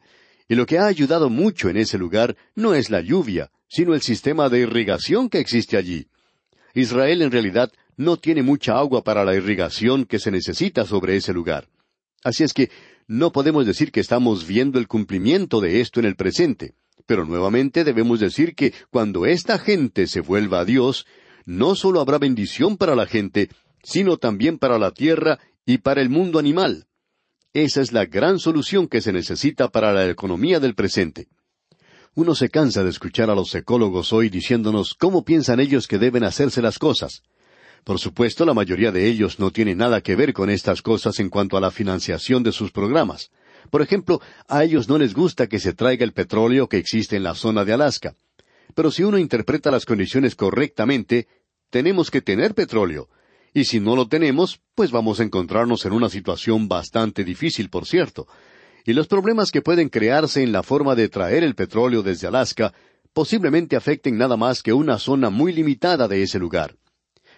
y 0.48 0.54
lo 0.54 0.66
que 0.66 0.78
ha 0.78 0.86
ayudado 0.86 1.30
mucho 1.30 1.68
en 1.68 1.76
ese 1.76 1.96
lugar 1.96 2.36
no 2.54 2.74
es 2.74 2.90
la 2.90 3.00
lluvia, 3.00 3.50
sino 3.68 3.94
el 3.94 4.02
sistema 4.02 4.48
de 4.48 4.60
irrigación 4.60 5.28
que 5.28 5.38
existe 5.38 5.76
allí. 5.76 6.08
Israel 6.74 7.22
en 7.22 7.30
realidad 7.30 7.72
no 7.96 8.16
tiene 8.16 8.42
mucha 8.42 8.76
agua 8.78 9.04
para 9.04 9.24
la 9.24 9.34
irrigación 9.34 10.04
que 10.04 10.18
se 10.18 10.30
necesita 10.30 10.84
sobre 10.84 11.16
ese 11.16 11.32
lugar. 11.32 11.68
Así 12.24 12.42
es 12.44 12.52
que 12.52 12.70
no 13.06 13.32
podemos 13.32 13.64
decir 13.64 13.92
que 13.92 14.00
estamos 14.00 14.46
viendo 14.46 14.78
el 14.78 14.88
cumplimiento 14.88 15.60
de 15.60 15.80
esto 15.80 16.00
en 16.00 16.06
el 16.06 16.16
presente, 16.16 16.74
pero 17.06 17.24
nuevamente 17.24 17.84
debemos 17.84 18.20
decir 18.20 18.54
que 18.54 18.72
cuando 18.90 19.26
esta 19.26 19.58
gente 19.58 20.06
se 20.06 20.20
vuelva 20.20 20.60
a 20.60 20.64
Dios, 20.64 21.06
no 21.44 21.74
solo 21.74 22.00
habrá 22.00 22.18
bendición 22.18 22.76
para 22.76 22.94
la 22.94 23.06
gente, 23.06 23.50
sino 23.82 24.16
también 24.16 24.58
para 24.58 24.78
la 24.78 24.90
tierra 24.90 25.38
y 25.64 25.78
para 25.78 26.02
el 26.02 26.10
mundo 26.10 26.38
animal. 26.38 26.86
Esa 27.52 27.80
es 27.80 27.90
la 27.90 28.06
gran 28.06 28.38
solución 28.38 28.86
que 28.86 29.00
se 29.00 29.12
necesita 29.12 29.70
para 29.70 29.92
la 29.92 30.08
economía 30.08 30.60
del 30.60 30.76
presente. 30.76 31.26
Uno 32.14 32.36
se 32.36 32.48
cansa 32.48 32.84
de 32.84 32.90
escuchar 32.90 33.28
a 33.28 33.34
los 33.34 33.52
ecólogos 33.56 34.12
hoy 34.12 34.28
diciéndonos 34.28 34.94
cómo 34.94 35.24
piensan 35.24 35.58
ellos 35.58 35.88
que 35.88 35.98
deben 35.98 36.22
hacerse 36.22 36.62
las 36.62 36.78
cosas. 36.78 37.22
Por 37.82 37.98
supuesto, 37.98 38.46
la 38.46 38.54
mayoría 38.54 38.92
de 38.92 39.08
ellos 39.08 39.40
no 39.40 39.50
tiene 39.50 39.74
nada 39.74 40.00
que 40.00 40.14
ver 40.14 40.32
con 40.32 40.48
estas 40.48 40.80
cosas 40.80 41.18
en 41.18 41.28
cuanto 41.28 41.56
a 41.56 41.60
la 41.60 41.72
financiación 41.72 42.44
de 42.44 42.52
sus 42.52 42.70
programas. 42.70 43.30
Por 43.70 43.82
ejemplo, 43.82 44.20
a 44.46 44.62
ellos 44.62 44.88
no 44.88 44.96
les 44.96 45.12
gusta 45.12 45.48
que 45.48 45.58
se 45.58 45.72
traiga 45.72 46.04
el 46.04 46.12
petróleo 46.12 46.68
que 46.68 46.76
existe 46.76 47.16
en 47.16 47.24
la 47.24 47.34
zona 47.34 47.64
de 47.64 47.72
Alaska. 47.72 48.14
Pero 48.76 48.92
si 48.92 49.02
uno 49.02 49.18
interpreta 49.18 49.72
las 49.72 49.86
condiciones 49.86 50.36
correctamente, 50.36 51.26
tenemos 51.68 52.12
que 52.12 52.22
tener 52.22 52.54
petróleo. 52.54 53.08
Y 53.52 53.64
si 53.64 53.80
no 53.80 53.96
lo 53.96 54.06
tenemos, 54.06 54.60
pues 54.74 54.90
vamos 54.90 55.20
a 55.20 55.24
encontrarnos 55.24 55.84
en 55.84 55.92
una 55.92 56.08
situación 56.08 56.68
bastante 56.68 57.24
difícil, 57.24 57.68
por 57.68 57.86
cierto. 57.86 58.28
Y 58.84 58.92
los 58.92 59.08
problemas 59.08 59.50
que 59.50 59.62
pueden 59.62 59.88
crearse 59.88 60.42
en 60.42 60.52
la 60.52 60.62
forma 60.62 60.94
de 60.94 61.08
traer 61.08 61.42
el 61.42 61.54
petróleo 61.54 62.02
desde 62.02 62.28
Alaska 62.28 62.72
posiblemente 63.12 63.76
afecten 63.76 64.16
nada 64.16 64.36
más 64.36 64.62
que 64.62 64.72
una 64.72 64.98
zona 64.98 65.30
muy 65.30 65.52
limitada 65.52 66.06
de 66.06 66.22
ese 66.22 66.38
lugar. 66.38 66.76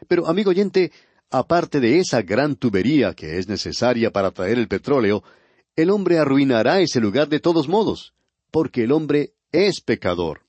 Pero, 0.07 0.26
amigo 0.26 0.50
oyente, 0.50 0.92
aparte 1.31 1.81
de 1.81 1.99
esa 1.99 2.23
gran 2.23 2.57
tubería 2.57 3.14
que 3.14 3.38
es 3.38 3.49
necesaria 3.49 4.11
para 4.11 4.31
traer 4.31 4.59
el 4.59 4.69
petróleo, 4.69 5.25
el 5.76 5.90
hombre 5.90 6.19
arruinará 6.19 6.81
ese 6.81 7.00
lugar 7.00 7.28
de 7.28 7.40
todos 7.40 7.69
modos, 7.69 8.12
porque 8.50 8.85
el 8.85 8.92
hombre 8.92 9.33
es 9.50 9.81
pecador. 9.81 10.42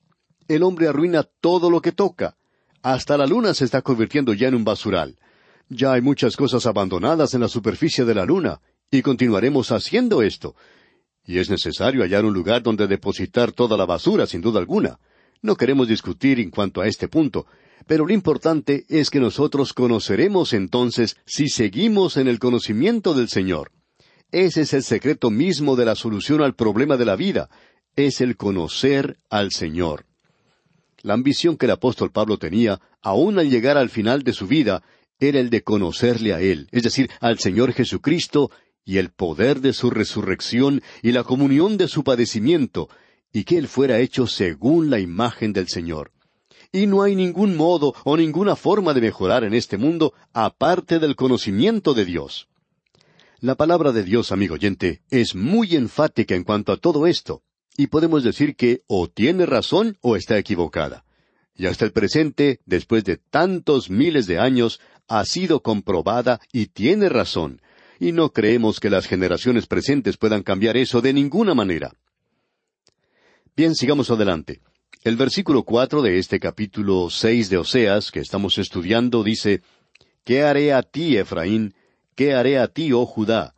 El 0.46 0.62
hombre 0.62 0.88
arruina 0.88 1.22
todo 1.22 1.70
lo 1.70 1.80
que 1.80 1.92
toca. 1.92 2.36
Hasta 2.82 3.16
la 3.16 3.26
luna 3.26 3.54
se 3.54 3.64
está 3.64 3.80
convirtiendo 3.80 4.34
ya 4.34 4.48
en 4.48 4.56
un 4.56 4.64
basural. 4.64 5.16
Ya 5.68 5.92
hay 5.92 6.00
muchas 6.00 6.36
cosas 6.36 6.66
abandonadas 6.66 7.34
en 7.34 7.40
la 7.40 7.48
superficie 7.48 8.04
de 8.04 8.14
la 8.14 8.24
luna, 8.24 8.60
y 8.90 9.02
continuaremos 9.02 9.72
haciendo 9.72 10.22
esto. 10.22 10.54
Y 11.26 11.38
es 11.38 11.48
necesario 11.48 12.02
hallar 12.02 12.24
un 12.24 12.34
lugar 12.34 12.62
donde 12.62 12.86
depositar 12.86 13.52
toda 13.52 13.76
la 13.76 13.86
basura, 13.86 14.26
sin 14.26 14.40
duda 14.40 14.60
alguna. 14.60 14.98
No 15.42 15.56
queremos 15.56 15.88
discutir 15.88 16.38
en 16.38 16.50
cuanto 16.50 16.80
a 16.80 16.86
este 16.86 17.08
punto, 17.08 17.46
pero 17.86 18.06
lo 18.06 18.12
importante 18.12 18.84
es 18.88 19.10
que 19.10 19.20
nosotros 19.20 19.72
conoceremos 19.72 20.52
entonces 20.52 21.16
si 21.26 21.48
seguimos 21.48 22.16
en 22.16 22.28
el 22.28 22.38
conocimiento 22.38 23.14
del 23.14 23.28
Señor. 23.28 23.72
Ese 24.32 24.62
es 24.62 24.72
el 24.74 24.82
secreto 24.82 25.30
mismo 25.30 25.76
de 25.76 25.84
la 25.84 25.94
solución 25.94 26.42
al 26.42 26.54
problema 26.54 26.96
de 26.96 27.04
la 27.04 27.16
vida, 27.16 27.48
es 27.96 28.20
el 28.20 28.36
conocer 28.36 29.18
al 29.30 29.52
Señor. 29.52 30.06
La 31.02 31.14
ambición 31.14 31.56
que 31.56 31.66
el 31.66 31.72
apóstol 31.72 32.10
Pablo 32.10 32.38
tenía, 32.38 32.80
aun 33.02 33.38
al 33.38 33.50
llegar 33.50 33.76
al 33.76 33.90
final 33.90 34.22
de 34.22 34.32
su 34.32 34.46
vida, 34.46 34.82
era 35.18 35.40
el 35.40 35.50
de 35.50 35.62
conocerle 35.62 36.32
a 36.34 36.40
Él, 36.40 36.68
es 36.72 36.82
decir, 36.82 37.10
al 37.20 37.38
Señor 37.38 37.72
Jesucristo 37.72 38.50
y 38.84 38.98
el 38.98 39.10
poder 39.10 39.60
de 39.60 39.72
su 39.72 39.90
resurrección 39.90 40.82
y 41.02 41.12
la 41.12 41.24
comunión 41.24 41.76
de 41.76 41.88
su 41.88 42.04
padecimiento, 42.04 42.88
y 43.32 43.44
que 43.44 43.58
Él 43.58 43.68
fuera 43.68 43.98
hecho 43.98 44.26
según 44.26 44.90
la 44.90 45.00
imagen 45.00 45.52
del 45.52 45.68
Señor. 45.68 46.12
Y 46.72 46.86
no 46.86 47.02
hay 47.02 47.14
ningún 47.14 47.56
modo 47.56 47.94
o 48.04 48.16
ninguna 48.16 48.56
forma 48.56 48.94
de 48.94 49.00
mejorar 49.00 49.44
en 49.44 49.54
este 49.54 49.78
mundo 49.78 50.12
aparte 50.32 50.98
del 50.98 51.16
conocimiento 51.16 51.94
de 51.94 52.04
Dios. 52.04 52.48
La 53.40 53.56
palabra 53.56 53.92
de 53.92 54.02
Dios, 54.02 54.32
amigo 54.32 54.54
oyente, 54.54 55.02
es 55.10 55.34
muy 55.34 55.76
enfática 55.76 56.34
en 56.34 56.44
cuanto 56.44 56.72
a 56.72 56.76
todo 56.76 57.06
esto, 57.06 57.42
y 57.76 57.88
podemos 57.88 58.24
decir 58.24 58.56
que 58.56 58.82
o 58.86 59.08
tiene 59.08 59.46
razón 59.46 59.98
o 60.00 60.16
está 60.16 60.38
equivocada. 60.38 61.04
Y 61.56 61.66
hasta 61.66 61.84
el 61.84 61.92
presente, 61.92 62.60
después 62.66 63.04
de 63.04 63.16
tantos 63.16 63.90
miles 63.90 64.26
de 64.26 64.38
años, 64.38 64.80
ha 65.08 65.24
sido 65.24 65.60
comprobada 65.60 66.40
y 66.52 66.66
tiene 66.66 67.08
razón, 67.08 67.60
y 68.00 68.12
no 68.12 68.30
creemos 68.30 68.80
que 68.80 68.90
las 68.90 69.06
generaciones 69.06 69.66
presentes 69.66 70.16
puedan 70.16 70.42
cambiar 70.42 70.76
eso 70.76 71.00
de 71.00 71.12
ninguna 71.12 71.54
manera. 71.54 71.92
Bien, 73.56 73.74
sigamos 73.74 74.10
adelante. 74.10 74.60
El 75.04 75.16
versículo 75.16 75.64
cuatro 75.64 76.02
de 76.02 76.18
este 76.18 76.40
capítulo 76.40 77.10
seis 77.10 77.50
de 77.50 77.58
Oseas, 77.58 78.10
que 78.10 78.20
estamos 78.20 78.58
estudiando, 78.58 79.22
dice 79.22 79.62
¿Qué 80.24 80.42
haré 80.42 80.72
a 80.72 80.82
ti, 80.82 81.18
Efraín? 81.18 81.74
¿Qué 82.14 82.32
haré 82.34 82.58
a 82.58 82.68
ti, 82.68 82.92
oh 82.92 83.04
Judá? 83.04 83.54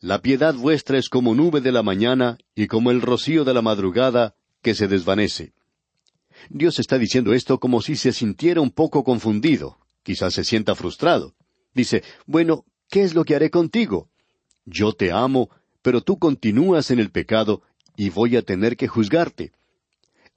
La 0.00 0.20
piedad 0.20 0.54
vuestra 0.54 0.98
es 0.98 1.08
como 1.08 1.34
nube 1.34 1.62
de 1.62 1.72
la 1.72 1.82
mañana 1.82 2.36
y 2.54 2.66
como 2.66 2.90
el 2.90 3.00
rocío 3.00 3.44
de 3.44 3.54
la 3.54 3.62
madrugada 3.62 4.34
que 4.60 4.74
se 4.74 4.88
desvanece. 4.88 5.54
Dios 6.50 6.78
está 6.78 6.98
diciendo 6.98 7.32
esto 7.32 7.58
como 7.58 7.80
si 7.80 7.96
se 7.96 8.12
sintiera 8.12 8.60
un 8.60 8.70
poco 8.70 9.02
confundido, 9.02 9.78
quizás 10.06 10.34
se 10.34 10.44
sienta 10.44 10.76
frustrado. 10.76 11.34
Dice, 11.74 12.04
bueno, 12.26 12.64
¿qué 12.88 13.02
es 13.02 13.12
lo 13.12 13.24
que 13.24 13.34
haré 13.34 13.50
contigo? 13.50 14.08
Yo 14.64 14.92
te 14.92 15.10
amo, 15.10 15.50
pero 15.82 16.00
tú 16.00 16.20
continúas 16.20 16.92
en 16.92 17.00
el 17.00 17.10
pecado 17.10 17.62
y 17.96 18.10
voy 18.10 18.36
a 18.36 18.42
tener 18.42 18.76
que 18.76 18.86
juzgarte. 18.86 19.50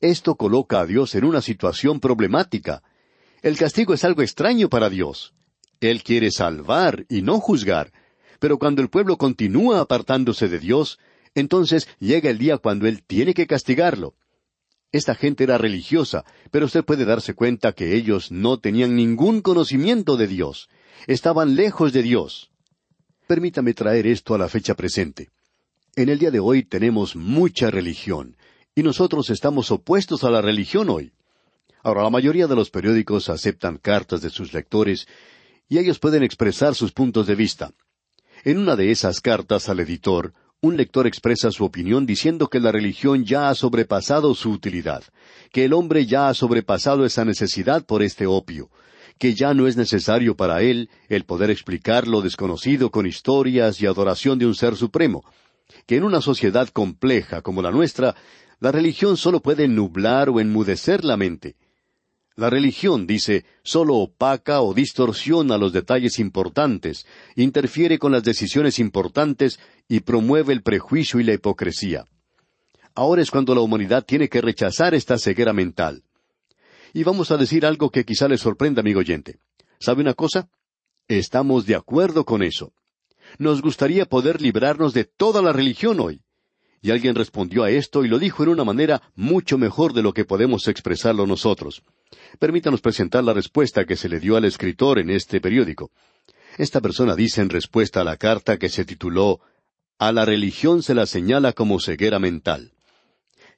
Esto 0.02 0.34
coloca 0.34 0.80
a 0.80 0.88
Dios 0.88 1.14
en 1.14 1.24
una 1.24 1.42
situación 1.42 2.00
problemática. 2.00 2.82
El 3.44 3.58
castigo 3.58 3.94
es 3.94 4.04
algo 4.04 4.24
extraño 4.24 4.70
para 4.70 4.90
Dios. 4.90 5.36
Él 5.82 6.02
quiere 6.02 6.32
salvar 6.32 7.06
y 7.08 7.22
no 7.22 7.40
juzgar. 7.40 7.94
Pero 8.40 8.58
cuando 8.58 8.82
el 8.82 8.90
pueblo 8.90 9.18
continúa 9.18 9.82
apartándose 9.82 10.48
de 10.48 10.58
Dios, 10.58 10.98
entonces 11.36 11.88
llega 12.00 12.32
el 12.32 12.40
día 12.40 12.58
cuando 12.58 12.88
Él 12.88 13.04
tiene 13.04 13.36
que 13.36 13.46
castigarlo. 13.46 14.16
Esta 14.92 15.14
gente 15.14 15.44
era 15.44 15.58
religiosa, 15.58 16.26
pero 16.50 16.66
usted 16.66 16.84
puede 16.84 17.06
darse 17.06 17.36
cuenta 17.36 17.74
que 17.74 17.96
ellos 17.96 18.32
no 18.32 18.60
tenían 18.60 18.96
ningún 18.96 19.42
conocimiento 19.42 20.18
de 20.18 20.28
Dios. 20.28 20.70
Estaban 21.06 21.56
lejos 21.56 21.94
de 21.94 22.02
Dios. 22.02 22.50
Permítame 23.28 23.76
traer 23.76 24.08
esto 24.08 24.34
a 24.34 24.40
la 24.40 24.50
fecha 24.50 24.74
presente. 24.74 25.30
En 25.96 26.10
el 26.10 26.18
día 26.18 26.32
de 26.32 26.40
hoy 26.40 26.64
tenemos 26.64 27.16
mucha 27.16 27.70
religión, 27.70 28.36
y 28.74 28.82
nosotros 28.82 29.30
estamos 29.30 29.70
opuestos 29.70 30.24
a 30.24 30.32
la 30.32 30.42
religión 30.42 30.90
hoy. 30.90 31.12
Ahora, 31.84 32.04
la 32.04 32.10
mayoría 32.10 32.48
de 32.48 32.56
los 32.56 32.72
periódicos 32.72 33.30
aceptan 33.30 33.78
cartas 33.78 34.22
de 34.22 34.30
sus 34.32 34.54
lectores, 34.54 35.08
y 35.68 35.78
ellos 35.78 36.00
pueden 36.00 36.24
expresar 36.24 36.74
sus 36.74 36.92
puntos 36.92 37.28
de 37.28 37.36
vista. 37.36 37.72
En 38.44 38.58
una 38.58 38.76
de 38.76 38.92
esas 38.92 39.22
cartas 39.22 39.70
al 39.70 39.80
editor, 39.82 40.34
un 40.62 40.76
lector 40.76 41.08
expresa 41.08 41.52
su 41.52 41.64
opinión 41.64 42.06
diciendo 42.06 42.48
que 42.48 42.60
la 42.60 42.72
religión 42.72 43.24
ya 43.24 43.50
ha 43.50 43.56
sobrepasado 43.56 44.36
su 44.36 44.52
utilidad, 44.52 45.04
que 45.54 45.66
el 45.66 45.74
hombre 45.74 46.06
ya 46.06 46.28
ha 46.28 46.34
sobrepasado 46.34 47.06
esa 47.06 47.24
necesidad 47.24 47.86
por 47.86 48.04
este 48.04 48.26
opio, 48.26 48.70
que 49.18 49.36
ya 49.36 49.54
no 49.54 49.68
es 49.68 49.78
necesario 49.78 50.36
para 50.36 50.62
él 50.62 50.90
el 51.08 51.24
poder 51.24 51.50
explicar 51.50 52.08
lo 52.08 52.22
desconocido 52.22 52.92
con 52.92 53.06
historias 53.06 53.82
y 53.82 53.86
adoración 53.86 54.38
de 54.38 54.48
un 54.48 54.56
ser 54.56 54.76
supremo, 54.76 55.24
que 55.86 55.96
en 55.96 56.04
una 56.04 56.20
sociedad 56.20 56.68
compleja 56.68 57.42
como 57.42 57.62
la 57.62 57.72
nuestra, 57.72 58.16
la 58.60 58.74
religión 58.74 59.16
solo 59.16 59.40
puede 59.40 59.70
nublar 59.70 60.30
o 60.30 60.42
enmudecer 60.42 61.06
la 61.06 61.16
mente, 61.16 61.56
la 62.40 62.50
religión, 62.50 63.06
dice, 63.06 63.44
solo 63.64 63.96
opaca 63.96 64.62
o 64.62 64.74
distorsiona 64.74 65.58
los 65.58 65.74
detalles 65.74 66.20
importantes, 66.20 67.06
interfiere 67.36 68.00
con 68.00 68.14
las 68.14 68.24
decisiones 68.24 68.80
importantes 68.80 69.60
y 69.90 70.02
promueve 70.02 70.54
el 70.54 70.62
prejuicio 70.62 71.20
y 71.20 71.24
la 71.24 71.34
hipocresía. 71.34 72.06
Ahora 72.94 73.22
es 73.22 73.32
cuando 73.32 73.56
la 73.56 73.62
humanidad 73.62 74.06
tiene 74.06 74.30
que 74.30 74.40
rechazar 74.40 74.94
esta 74.94 75.18
ceguera 75.18 75.52
mental. 75.52 76.04
Y 76.94 77.04
vamos 77.04 77.32
a 77.32 77.38
decir 77.38 77.66
algo 77.66 77.90
que 77.90 78.06
quizá 78.06 78.28
le 78.28 78.38
sorprenda, 78.38 78.82
amigo 78.82 79.00
oyente. 79.00 79.40
¿Sabe 79.80 80.02
una 80.02 80.14
cosa? 80.14 80.50
Estamos 81.08 81.66
de 81.66 81.76
acuerdo 81.76 82.24
con 82.24 82.44
eso. 82.44 82.72
Nos 83.38 83.62
gustaría 83.62 84.06
poder 84.06 84.42
librarnos 84.42 84.94
de 84.94 85.06
toda 85.06 85.42
la 85.42 85.54
religión 85.54 86.00
hoy. 86.00 86.22
Y 86.82 86.92
alguien 86.92 87.16
respondió 87.16 87.64
a 87.64 87.72
esto 87.72 88.06
y 88.06 88.08
lo 88.08 88.20
dijo 88.20 88.44
en 88.44 88.50
una 88.50 88.64
manera 88.64 89.02
mucho 89.16 89.58
mejor 89.58 89.94
de 89.94 90.02
lo 90.02 90.14
que 90.14 90.24
podemos 90.24 90.68
expresarlo 90.68 91.26
nosotros. 91.26 91.84
Permítanos 92.38 92.82
presentar 92.82 93.24
la 93.24 93.34
respuesta 93.34 93.86
que 93.86 93.96
se 93.96 94.08
le 94.08 94.20
dio 94.20 94.38
al 94.38 94.46
escritor 94.46 95.00
en 95.00 95.10
este 95.10 95.42
periódico. 95.42 95.92
Esta 96.58 96.80
persona 96.80 97.16
dice 97.16 97.42
en 97.42 97.50
respuesta 97.50 98.02
a 98.02 98.04
la 98.04 98.18
carta 98.18 98.58
que 98.58 98.70
se 98.70 98.86
tituló 98.86 99.42
A 100.00 100.14
la 100.14 100.24
religión 100.24 100.82
se 100.82 100.96
la 100.96 101.06
señala 101.06 101.52
como 101.52 101.82
ceguera 101.82 102.20
mental. 102.20 102.72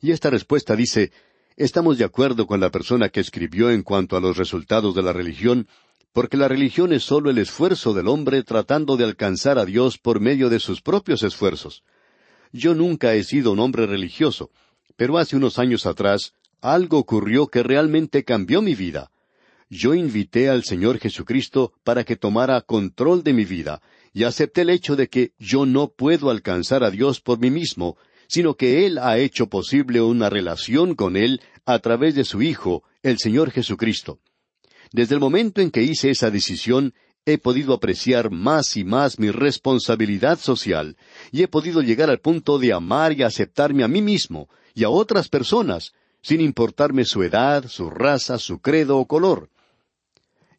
Y 0.02 0.10
esta 0.10 0.32
respuesta 0.32 0.76
dice 0.76 1.12
Estamos 1.56 2.00
de 2.00 2.04
acuerdo 2.04 2.48
con 2.48 2.60
la 2.60 2.72
persona 2.72 3.10
que 3.10 3.20
escribió 3.20 3.70
en 3.70 3.84
cuanto 3.84 4.18
a 4.18 4.20
los 4.20 4.38
resultados 4.38 4.96
de 4.96 5.04
la 5.04 5.14
religión, 5.14 5.68
porque 6.14 6.38
la 6.38 6.48
religión 6.48 6.94
es 6.94 7.04
sólo 7.04 7.30
el 7.30 7.38
esfuerzo 7.38 7.94
del 7.94 8.08
hombre 8.08 8.42
tratando 8.42 8.98
de 8.98 9.04
alcanzar 9.04 9.60
a 9.60 9.66
Dios 9.66 10.00
por 10.00 10.20
medio 10.20 10.50
de 10.50 10.60
sus 10.60 10.82
propios 10.82 11.22
esfuerzos. 11.22 11.84
Yo 12.52 12.74
nunca 12.74 13.14
he 13.14 13.24
sido 13.24 13.52
un 13.52 13.60
hombre 13.60 13.86
religioso, 13.86 14.50
pero 14.96 15.20
hace 15.20 15.36
unos 15.36 15.60
años 15.60 15.86
atrás 15.86 16.34
algo 16.60 16.98
ocurrió 16.98 17.50
que 17.50 17.62
realmente 17.62 18.24
cambió 18.24 18.64
mi 18.64 18.74
vida. 18.74 19.12
Yo 19.70 19.94
invité 19.94 20.50
al 20.50 20.64
Señor 20.64 20.98
Jesucristo 20.98 21.72
para 21.84 22.04
que 22.04 22.16
tomara 22.16 22.62
control 22.62 23.24
de 23.24 23.34
mi 23.34 23.46
vida, 23.46 23.80
y 24.14 24.24
acepté 24.24 24.62
el 24.62 24.70
hecho 24.70 24.96
de 24.96 25.08
que 25.08 25.34
yo 25.40 25.66
no 25.66 25.90
puedo 25.90 26.30
alcanzar 26.30 26.84
a 26.84 26.92
Dios 26.92 27.22
por 27.22 27.40
mí 27.40 27.50
mismo, 27.50 27.98
sino 28.28 28.56
que 28.56 28.86
Él 28.86 28.98
ha 28.98 29.18
hecho 29.18 29.48
posible 29.48 30.02
una 30.02 30.30
relación 30.30 30.96
con 30.96 31.16
Él 31.16 31.42
a 31.66 31.80
través 31.80 32.16
de 32.16 32.24
su 32.24 32.42
Hijo, 32.42 32.84
el 33.04 33.20
Señor 33.20 33.52
Jesucristo. 33.52 34.20
Desde 34.92 35.16
el 35.16 35.22
momento 35.22 35.62
en 35.62 35.72
que 35.72 35.84
hice 35.84 36.10
esa 36.10 36.30
decisión, 36.30 36.94
he 37.26 37.38
podido 37.38 37.74
apreciar 37.74 38.32
más 38.32 38.76
y 38.76 38.84
más 38.84 39.20
mi 39.20 39.32
responsabilidad 39.32 40.40
social, 40.40 40.98
y 41.32 41.44
he 41.44 41.48
podido 41.48 41.82
llegar 41.82 42.10
al 42.10 42.20
punto 42.20 42.60
de 42.60 42.74
amar 42.74 43.14
y 43.14 43.24
aceptarme 43.24 43.84
a 43.84 43.88
mí 43.88 44.02
mismo 44.02 44.50
y 44.74 44.84
a 44.84 44.90
otras 44.90 45.30
personas, 45.30 45.94
sin 46.22 46.42
importarme 46.42 47.06
su 47.06 47.24
edad, 47.24 47.68
su 47.68 47.90
raza, 47.90 48.38
su 48.38 48.60
credo 48.60 48.98
o 48.98 49.08
color. 49.08 49.50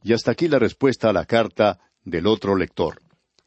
Y 0.02 0.12
hasta 0.12 0.30
aquí 0.32 0.48
la 0.48 0.58
respuesta 0.58 1.10
a 1.10 1.12
la 1.12 1.26
carta 1.26 1.78
del 2.04 2.26
otro 2.26 2.56
lector. 2.56 3.01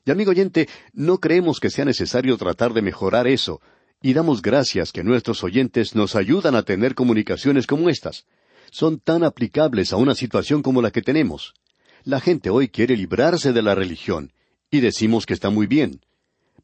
Y 0.06 0.12
amigo 0.12 0.32
oyente, 0.32 0.70
no 0.94 1.18
creemos 1.18 1.60
que 1.60 1.72
sea 1.72 1.84
necesario 1.84 2.38
tratar 2.38 2.74
de 2.74 2.84
mejorar 2.84 3.28
eso, 3.28 3.60
y 4.04 4.14
damos 4.14 4.44
gracias 4.44 4.92
que 4.92 5.04
nuestros 5.04 5.44
oyentes 5.44 5.96
nos 5.96 6.16
ayudan 6.16 6.56
a 6.56 6.62
tener 6.62 6.94
comunicaciones 6.94 7.66
como 7.66 7.90
estas. 7.90 8.26
Son 8.70 9.00
tan 9.00 9.24
aplicables 9.24 9.94
a 9.94 9.98
una 9.98 10.14
situación 10.14 10.62
como 10.62 10.84
la 10.84 10.92
que 10.92 11.02
tenemos. 11.02 11.56
La 12.04 12.20
gente 12.20 12.52
hoy 12.52 12.70
quiere 12.70 12.96
librarse 12.96 13.52
de 13.52 13.64
la 13.64 13.74
religión, 13.74 14.32
y 14.70 14.80
decimos 14.80 15.26
que 15.26 15.34
está 15.34 15.50
muy 15.50 15.66
bien. 15.66 16.02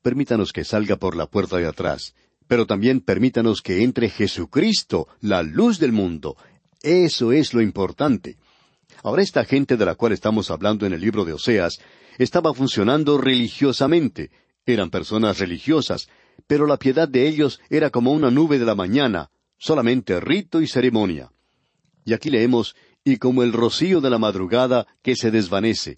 Permítanos 0.03 0.53
que 0.53 0.63
salga 0.63 0.97
por 0.97 1.15
la 1.15 1.25
puerta 1.25 1.57
de 1.57 1.65
atrás, 1.65 2.13
pero 2.47 2.67
también 2.67 3.01
permítanos 3.01 3.63
que 3.63 3.83
entre 3.83 4.09
Jesucristo, 4.09 5.07
la 5.19 5.41
luz 5.41 5.79
del 5.79 5.93
mundo. 5.93 6.37
Eso 6.83 7.31
es 7.31 7.55
lo 7.55 7.61
importante. 7.61 8.37
Ahora 9.03 9.23
esta 9.23 9.45
gente 9.45 9.77
de 9.77 9.85
la 9.85 9.95
cual 9.95 10.11
estamos 10.11 10.51
hablando 10.51 10.85
en 10.85 10.93
el 10.93 11.01
libro 11.01 11.25
de 11.25 11.33
Oseas 11.33 11.79
estaba 12.23 12.53
funcionando 12.53 13.17
religiosamente. 13.17 14.29
Eran 14.65 14.91
personas 14.91 15.39
religiosas, 15.39 16.07
pero 16.45 16.67
la 16.67 16.77
piedad 16.77 17.07
de 17.07 17.27
ellos 17.27 17.59
era 17.69 17.89
como 17.89 18.11
una 18.11 18.29
nube 18.29 18.59
de 18.59 18.65
la 18.65 18.75
mañana, 18.75 19.31
solamente 19.57 20.19
rito 20.19 20.61
y 20.61 20.67
ceremonia. 20.67 21.31
Y 22.05 22.13
aquí 22.13 22.29
leemos, 22.29 22.75
y 23.03 23.17
como 23.17 23.41
el 23.41 23.53
rocío 23.53 24.01
de 24.01 24.11
la 24.11 24.19
madrugada 24.19 24.85
que 25.01 25.15
se 25.15 25.31
desvanece. 25.31 25.97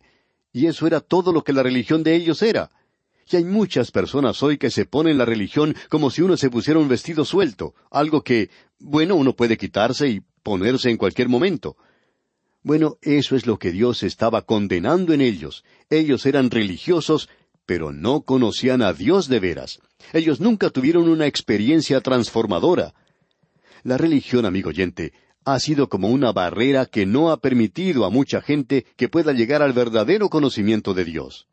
Y 0.53 0.67
eso 0.67 0.87
era 0.87 1.01
todo 1.01 1.33
lo 1.33 1.43
que 1.43 1.51
la 1.51 1.63
religión 1.63 2.03
de 2.03 2.15
ellos 2.15 2.41
era. 2.41 2.69
Y 3.29 3.35
hay 3.35 3.43
muchas 3.43 3.91
personas 3.91 4.41
hoy 4.43 4.57
que 4.57 4.69
se 4.69 4.85
ponen 4.85 5.17
la 5.17 5.25
religión 5.25 5.75
como 5.89 6.09
si 6.09 6.21
uno 6.21 6.37
se 6.37 6.49
pusiera 6.49 6.79
un 6.79 6.87
vestido 6.87 7.25
suelto, 7.25 7.73
algo 7.91 8.21
que, 8.21 8.49
bueno, 8.79 9.15
uno 9.15 9.33
puede 9.33 9.57
quitarse 9.57 10.07
y 10.07 10.21
ponerse 10.41 10.89
en 10.89 10.97
cualquier 10.97 11.27
momento. 11.27 11.75
Bueno, 12.63 12.97
eso 13.01 13.35
es 13.35 13.45
lo 13.45 13.59
que 13.59 13.71
Dios 13.71 14.03
estaba 14.03 14.43
condenando 14.43 15.13
en 15.13 15.19
ellos. 15.19 15.65
Ellos 15.89 16.25
eran 16.25 16.49
religiosos, 16.49 17.29
pero 17.65 17.91
no 17.91 18.21
conocían 18.21 18.81
a 18.81 18.93
Dios 18.93 19.27
de 19.27 19.39
veras. 19.39 19.79
Ellos 20.13 20.39
nunca 20.39 20.69
tuvieron 20.69 21.09
una 21.09 21.27
experiencia 21.27 21.99
transformadora. 21.99 22.93
La 23.83 23.97
religión, 23.97 24.45
amigo 24.45 24.69
oyente, 24.69 25.11
ha 25.43 25.59
sido 25.59 25.89
como 25.89 26.07
una 26.07 26.31
barrera 26.31 26.85
que 26.85 27.05
no 27.05 27.31
ha 27.31 27.37
permitido 27.37 28.05
a 28.05 28.09
mucha 28.09 28.41
gente 28.41 28.85
que 28.95 29.09
pueda 29.09 29.33
llegar 29.33 29.61
al 29.61 29.73
verdadero 29.73 30.29
conocimiento 30.29 30.93
de 30.93 31.03
Dios. 31.03 31.47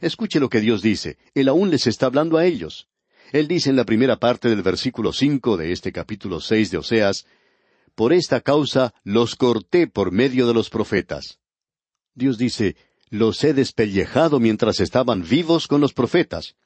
Escuche 0.00 0.38
lo 0.38 0.48
que 0.48 0.60
Dios 0.60 0.80
dice. 0.80 1.18
Él 1.34 1.48
aún 1.48 1.70
les 1.70 1.88
está 1.88 2.06
hablando 2.06 2.38
a 2.38 2.44
ellos. 2.44 2.86
Él 3.32 3.48
dice 3.48 3.70
en 3.70 3.76
la 3.76 3.84
primera 3.84 4.18
parte 4.18 4.48
del 4.48 4.62
versículo 4.62 5.12
cinco 5.12 5.56
de 5.56 5.72
este 5.72 5.90
capítulo 5.90 6.40
seis 6.40 6.70
de 6.70 6.78
Oseas, 6.78 7.26
Por 7.96 8.12
esta 8.12 8.42
causa 8.42 8.92
los 9.04 9.36
corté 9.36 9.86
por 9.86 10.12
medio 10.12 10.46
de 10.46 10.52
los 10.52 10.68
profetas. 10.68 11.38
Dios 12.14 12.36
dice, 12.36 12.76
los 13.08 13.42
he 13.42 13.54
despellejado 13.54 14.38
mientras 14.38 14.80
estaban 14.80 15.26
vivos 15.26 15.66
con 15.66 15.80
los 15.80 15.94
profetas. 15.94 16.56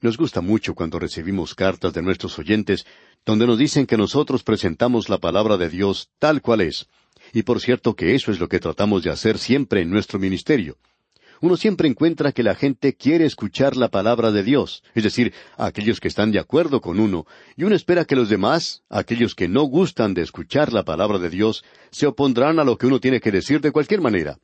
Nos 0.00 0.16
gusta 0.16 0.40
mucho 0.40 0.76
cuando 0.76 1.00
recibimos 1.00 1.56
cartas 1.56 1.92
de 1.92 2.02
nuestros 2.02 2.38
oyentes 2.38 2.86
donde 3.26 3.48
nos 3.48 3.58
dicen 3.58 3.84
que 3.84 3.96
nosotros 3.96 4.44
presentamos 4.44 5.08
la 5.08 5.18
palabra 5.18 5.56
de 5.56 5.68
Dios 5.68 6.08
tal 6.20 6.40
cual 6.40 6.60
es. 6.60 6.86
Y 7.32 7.42
por 7.42 7.60
cierto 7.60 7.94
que 7.94 8.14
eso 8.14 8.30
es 8.30 8.38
lo 8.38 8.48
que 8.48 8.60
tratamos 8.60 9.02
de 9.02 9.10
hacer 9.10 9.38
siempre 9.38 9.82
en 9.82 9.90
nuestro 9.90 10.20
ministerio. 10.20 10.78
Uno 11.42 11.56
siempre 11.56 11.88
encuentra 11.88 12.32
que 12.32 12.42
la 12.42 12.54
gente 12.54 12.94
quiere 12.94 13.24
escuchar 13.24 13.74
la 13.74 13.88
palabra 13.88 14.30
de 14.30 14.42
Dios, 14.42 14.82
es 14.94 15.04
decir, 15.04 15.32
aquellos 15.56 15.98
que 15.98 16.08
están 16.08 16.32
de 16.32 16.38
acuerdo 16.38 16.82
con 16.82 17.00
uno, 17.00 17.26
y 17.56 17.64
uno 17.64 17.74
espera 17.74 18.04
que 18.04 18.14
los 18.14 18.28
demás, 18.28 18.82
aquellos 18.90 19.34
que 19.34 19.48
no 19.48 19.62
gustan 19.62 20.12
de 20.12 20.20
escuchar 20.20 20.70
la 20.72 20.84
palabra 20.84 21.18
de 21.18 21.30
Dios, 21.30 21.64
se 21.90 22.06
opondrán 22.06 22.58
a 22.58 22.64
lo 22.64 22.76
que 22.76 22.86
uno 22.86 23.00
tiene 23.00 23.20
que 23.20 23.30
decir 23.30 23.62
de 23.62 23.72
cualquier 23.72 24.02
manera. 24.02 24.38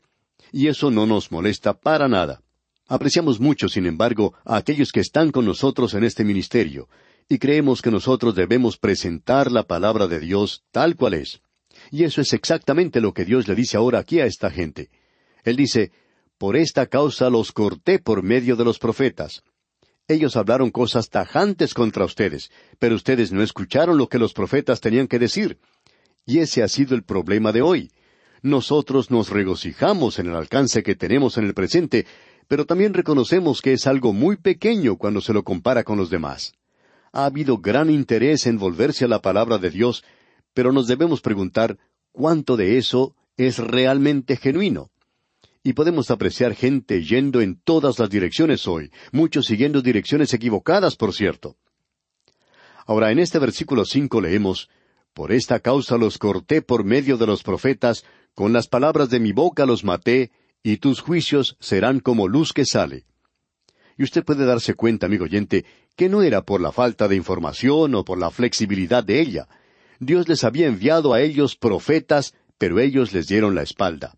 Y 0.53 0.69
eso 0.69 0.91
no 0.91 1.05
nos 1.05 1.31
molesta 1.31 1.75
para 1.75 2.09
nada. 2.09 2.41
Apreciamos 2.89 3.41
mucho, 3.41 3.69
sin 3.69 3.85
embargo, 3.85 4.35
a 4.45 4.57
aquellos 4.57 4.91
que 4.91 5.01
están 5.01 5.33
con 5.33 5.45
nosotros 5.45 5.93
en 5.93 6.05
este 6.05 6.25
ministerio, 6.25 6.89
y 7.29 7.37
creemos 7.37 7.83
que 7.83 7.91
nosotros 7.91 8.35
debemos 8.35 8.79
presentar 8.79 9.53
la 9.53 9.65
palabra 9.65 10.07
de 10.07 10.19
Dios 10.21 10.65
tal 10.71 10.97
cual 10.97 11.15
es. 11.15 11.43
Y 11.91 12.05
eso 12.05 12.23
es 12.23 12.33
exactamente 12.33 13.03
lo 13.03 13.13
que 13.13 13.27
Dios 13.27 13.49
le 13.49 13.55
dice 13.55 13.77
ahora 13.77 13.99
aquí 13.99 14.21
a 14.21 14.27
esta 14.27 14.51
gente. 14.51 14.89
Él 15.45 15.57
dice, 15.57 15.93
Por 16.39 16.57
esta 16.57 16.87
causa 16.87 17.31
los 17.31 17.53
corté 17.53 17.99
por 17.99 18.23
medio 18.23 18.57
de 18.57 18.65
los 18.65 18.79
profetas. 18.79 19.43
Ellos 20.09 20.37
hablaron 20.37 20.71
cosas 20.71 21.09
tajantes 21.09 21.75
contra 21.75 22.05
ustedes, 22.05 22.51
pero 22.79 22.95
ustedes 22.95 23.33
no 23.33 23.43
escucharon 23.43 23.99
lo 23.99 24.09
que 24.09 24.19
los 24.19 24.33
profetas 24.33 24.81
tenían 24.81 25.09
que 25.09 25.19
decir. 25.19 25.59
Y 26.25 26.39
ese 26.39 26.63
ha 26.63 26.69
sido 26.69 26.95
el 26.95 27.03
problema 27.03 27.53
de 27.53 27.63
hoy. 27.63 27.91
Nosotros 28.43 29.11
nos 29.11 29.31
regocijamos 29.31 30.19
en 30.19 30.29
el 30.29 30.37
alcance 30.37 30.83
que 30.83 30.95
tenemos 30.95 31.39
en 31.39 31.47
el 31.47 31.55
presente, 31.55 32.07
pero 32.47 32.67
también 32.67 32.95
reconocemos 32.95 33.61
que 33.61 33.73
es 33.73 33.87
algo 33.87 34.13
muy 34.13 34.37
pequeño 34.37 34.97
cuando 34.97 35.21
se 35.21 35.33
lo 35.33 35.43
compara 35.43 35.83
con 35.83 35.97
los 35.97 36.11
demás 36.11 36.53
ha 37.17 37.25
habido 37.25 37.57
gran 37.57 37.89
interés 37.89 38.47
en 38.47 38.59
volverse 38.59 39.07
a 39.07 39.09
la 39.09 39.23
palabra 39.23 39.57
de 39.57 39.71
Dios, 39.71 40.05
pero 40.53 40.71
nos 40.71 40.87
debemos 40.87 41.23
preguntar 41.23 41.79
cuánto 42.13 42.59
de 42.59 42.77
eso 42.77 43.17
es 43.39 43.59
realmente 43.59 44.37
genuino. 44.37 44.91
Y 45.67 45.73
podemos 45.73 46.13
apreciar 46.13 46.55
gente 46.55 47.03
yendo 47.03 47.41
en 47.41 47.61
todas 47.61 47.99
las 47.99 48.09
direcciones 48.09 48.69
hoy, 48.69 48.93
muchos 49.11 49.47
siguiendo 49.47 49.83
direcciones 49.83 50.33
equivocadas, 50.33 50.95
por 50.95 51.13
cierto. 51.13 51.57
Ahora, 52.87 53.11
en 53.11 53.19
este 53.19 53.41
versículo 53.41 53.85
cinco 53.85 54.21
leemos, 54.21 54.71
Por 55.13 55.33
esta 55.33 55.59
causa 55.59 55.97
los 55.97 56.19
corté 56.19 56.63
por 56.63 56.85
medio 56.85 57.17
de 57.17 57.27
los 57.27 57.43
profetas, 57.43 58.05
con 58.33 58.53
las 58.53 58.69
palabras 58.69 59.11
de 59.11 59.19
mi 59.19 59.33
boca 59.33 59.67
los 59.67 59.83
maté, 59.83 60.31
y 60.63 60.77
tus 60.77 61.01
juicios 61.01 61.57
serán 61.59 61.99
como 61.99 62.29
luz 62.29 62.53
que 62.53 62.65
sale. 62.65 63.05
Y 63.99 64.05
usted 64.05 64.25
puede 64.25 64.47
darse 64.47 64.75
cuenta, 64.75 65.07
amigo 65.07 65.25
oyente, 65.25 65.65
que 65.97 66.09
no 66.09 66.23
era 66.23 66.43
por 66.43 66.61
la 66.61 66.71
falta 66.71 67.09
de 67.09 67.17
información 67.17 67.97
o 67.97 68.05
por 68.05 68.19
la 68.19 68.31
flexibilidad 68.31 69.03
de 69.03 69.21
ella. 69.21 69.49
Dios 69.99 70.29
les 70.29 70.45
había 70.45 70.69
enviado 70.69 71.13
a 71.13 71.23
ellos 71.23 71.57
profetas, 71.57 72.35
pero 72.57 72.79
ellos 72.79 73.13
les 73.13 73.27
dieron 73.27 73.57
la 73.57 73.63
espalda. 73.63 74.15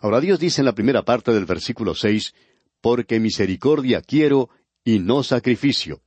Ahora 0.00 0.20
Dios 0.20 0.38
dice 0.38 0.60
en 0.60 0.66
la 0.66 0.74
primera 0.74 1.02
parte 1.02 1.32
del 1.32 1.44
versículo 1.44 1.94
seis, 1.94 2.34
porque 2.80 3.20
misericordia 3.20 4.00
quiero 4.00 4.50
y 4.84 4.98
no 4.98 5.22
sacrificio. 5.22 6.00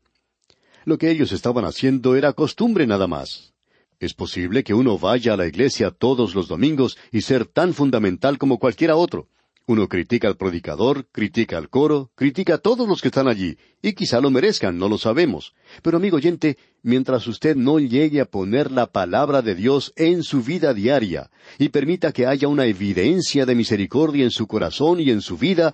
Lo 0.86 0.98
que 0.98 1.12
ellos 1.12 1.32
estaban 1.32 1.66
haciendo 1.66 2.16
era 2.16 2.34
costumbre 2.34 2.88
nada 2.88 3.08
más. 3.08 3.54
Es 4.00 4.14
posible 4.14 4.64
que 4.64 4.74
uno 4.74 4.98
vaya 4.98 5.34
a 5.34 5.38
la 5.38 5.46
iglesia 5.46 5.92
todos 5.92 6.34
los 6.34 6.48
domingos 6.48 6.98
y 7.12 7.22
ser 7.22 7.46
tan 7.46 7.74
fundamental 7.74 8.38
como 8.40 8.58
cualquiera 8.58 8.96
otro. 8.96 9.28
Uno 9.72 9.88
critica 9.88 10.28
al 10.28 10.36
predicador, 10.36 11.08
critica 11.14 11.58
al 11.58 11.70
coro, 11.70 12.12
critica 12.16 12.56
a 12.56 12.58
todos 12.58 12.86
los 12.90 13.02
que 13.02 13.08
están 13.08 13.30
allí, 13.30 13.58
y 13.82 13.94
quizá 13.94 14.20
lo 14.20 14.30
merezcan, 14.30 14.78
no 14.78 14.90
lo 14.90 14.98
sabemos. 14.98 15.54
Pero 15.82 15.96
amigo 15.96 16.18
oyente, 16.18 16.58
mientras 16.84 17.26
usted 17.26 17.56
no 17.56 17.80
llegue 17.80 18.20
a 18.20 18.26
poner 18.26 18.70
la 18.70 18.88
palabra 18.88 19.42
de 19.42 19.56
Dios 19.56 19.94
en 19.96 20.24
su 20.24 20.44
vida 20.44 20.74
diaria, 20.74 21.32
y 21.58 21.70
permita 21.70 22.12
que 22.12 22.28
haya 22.28 22.50
una 22.50 22.66
evidencia 22.66 23.46
de 23.46 23.56
misericordia 23.56 24.26
en 24.26 24.32
su 24.32 24.46
corazón 24.46 25.00
y 25.00 25.10
en 25.10 25.22
su 25.22 25.38
vida, 25.38 25.74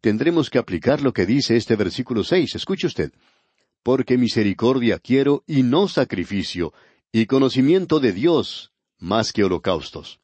tendremos 0.00 0.48
que 0.48 0.58
aplicar 0.58 1.02
lo 1.02 1.12
que 1.12 1.26
dice 1.26 1.56
este 1.56 1.74
versículo 1.74 2.22
seis. 2.22 2.54
Escuche 2.54 2.86
usted. 2.86 3.10
Porque 3.82 4.18
misericordia 4.18 5.00
quiero 5.00 5.42
y 5.48 5.64
no 5.64 5.88
sacrificio, 5.88 6.72
y 7.10 7.26
conocimiento 7.26 7.98
de 7.98 8.12
Dios 8.12 8.70
más 9.00 9.32
que 9.32 9.42
holocaustos 9.42 10.21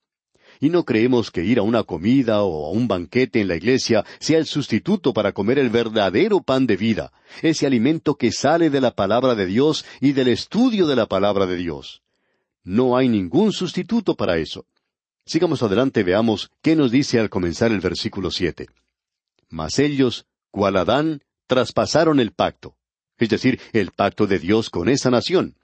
y 0.61 0.71
no 0.71 0.85
creemos 0.85 1.31
que 1.31 1.45
ir 1.45 1.59
a 1.59 1.63
una 1.63 1.83
comida 1.83 2.43
o 2.43 2.67
a 2.67 2.71
un 2.71 2.89
banquete 2.89 3.41
en 3.41 3.49
la 3.49 3.57
iglesia 3.57 4.05
sea 4.19 4.39
el 4.39 4.47
sustituto 4.47 5.13
para 5.13 5.33
comer 5.33 5.59
el 5.59 5.71
verdadero 5.71 6.41
pan 6.41 6.67
de 6.67 6.77
vida, 6.77 7.13
ese 7.43 7.67
alimento 7.67 8.17
que 8.17 8.33
sale 8.33 8.71
de 8.71 8.81
la 8.81 8.93
palabra 8.93 9.35
de 9.35 9.47
Dios 9.47 9.85
y 10.01 10.13
del 10.13 10.29
estudio 10.29 10.87
de 10.87 10.97
la 10.97 11.07
palabra 11.07 11.47
de 11.47 11.57
Dios. 11.57 12.03
No 12.65 12.97
hay 12.97 13.09
ningún 13.09 13.53
sustituto 13.53 14.15
para 14.15 14.37
eso. 14.37 14.67
Sigamos 15.25 15.63
adelante, 15.63 16.03
veamos 16.03 16.51
qué 16.63 16.75
nos 16.75 16.91
dice 16.91 17.21
al 17.21 17.31
comenzar 17.31 17.71
el 17.71 17.81
versículo 17.81 18.31
siete. 18.31 18.67
Mas 19.49 19.79
ellos, 19.79 20.27
cual 20.51 20.77
Adán, 20.77 21.23
traspasaron 21.47 22.21
el 22.21 22.33
pacto, 22.33 22.77
es 23.19 23.29
decir, 23.29 23.61
el 23.73 23.91
pacto 23.91 24.27
de 24.27 24.39
Dios 24.39 24.71
con 24.71 24.89
esa 24.89 25.11
nación. 25.11 25.57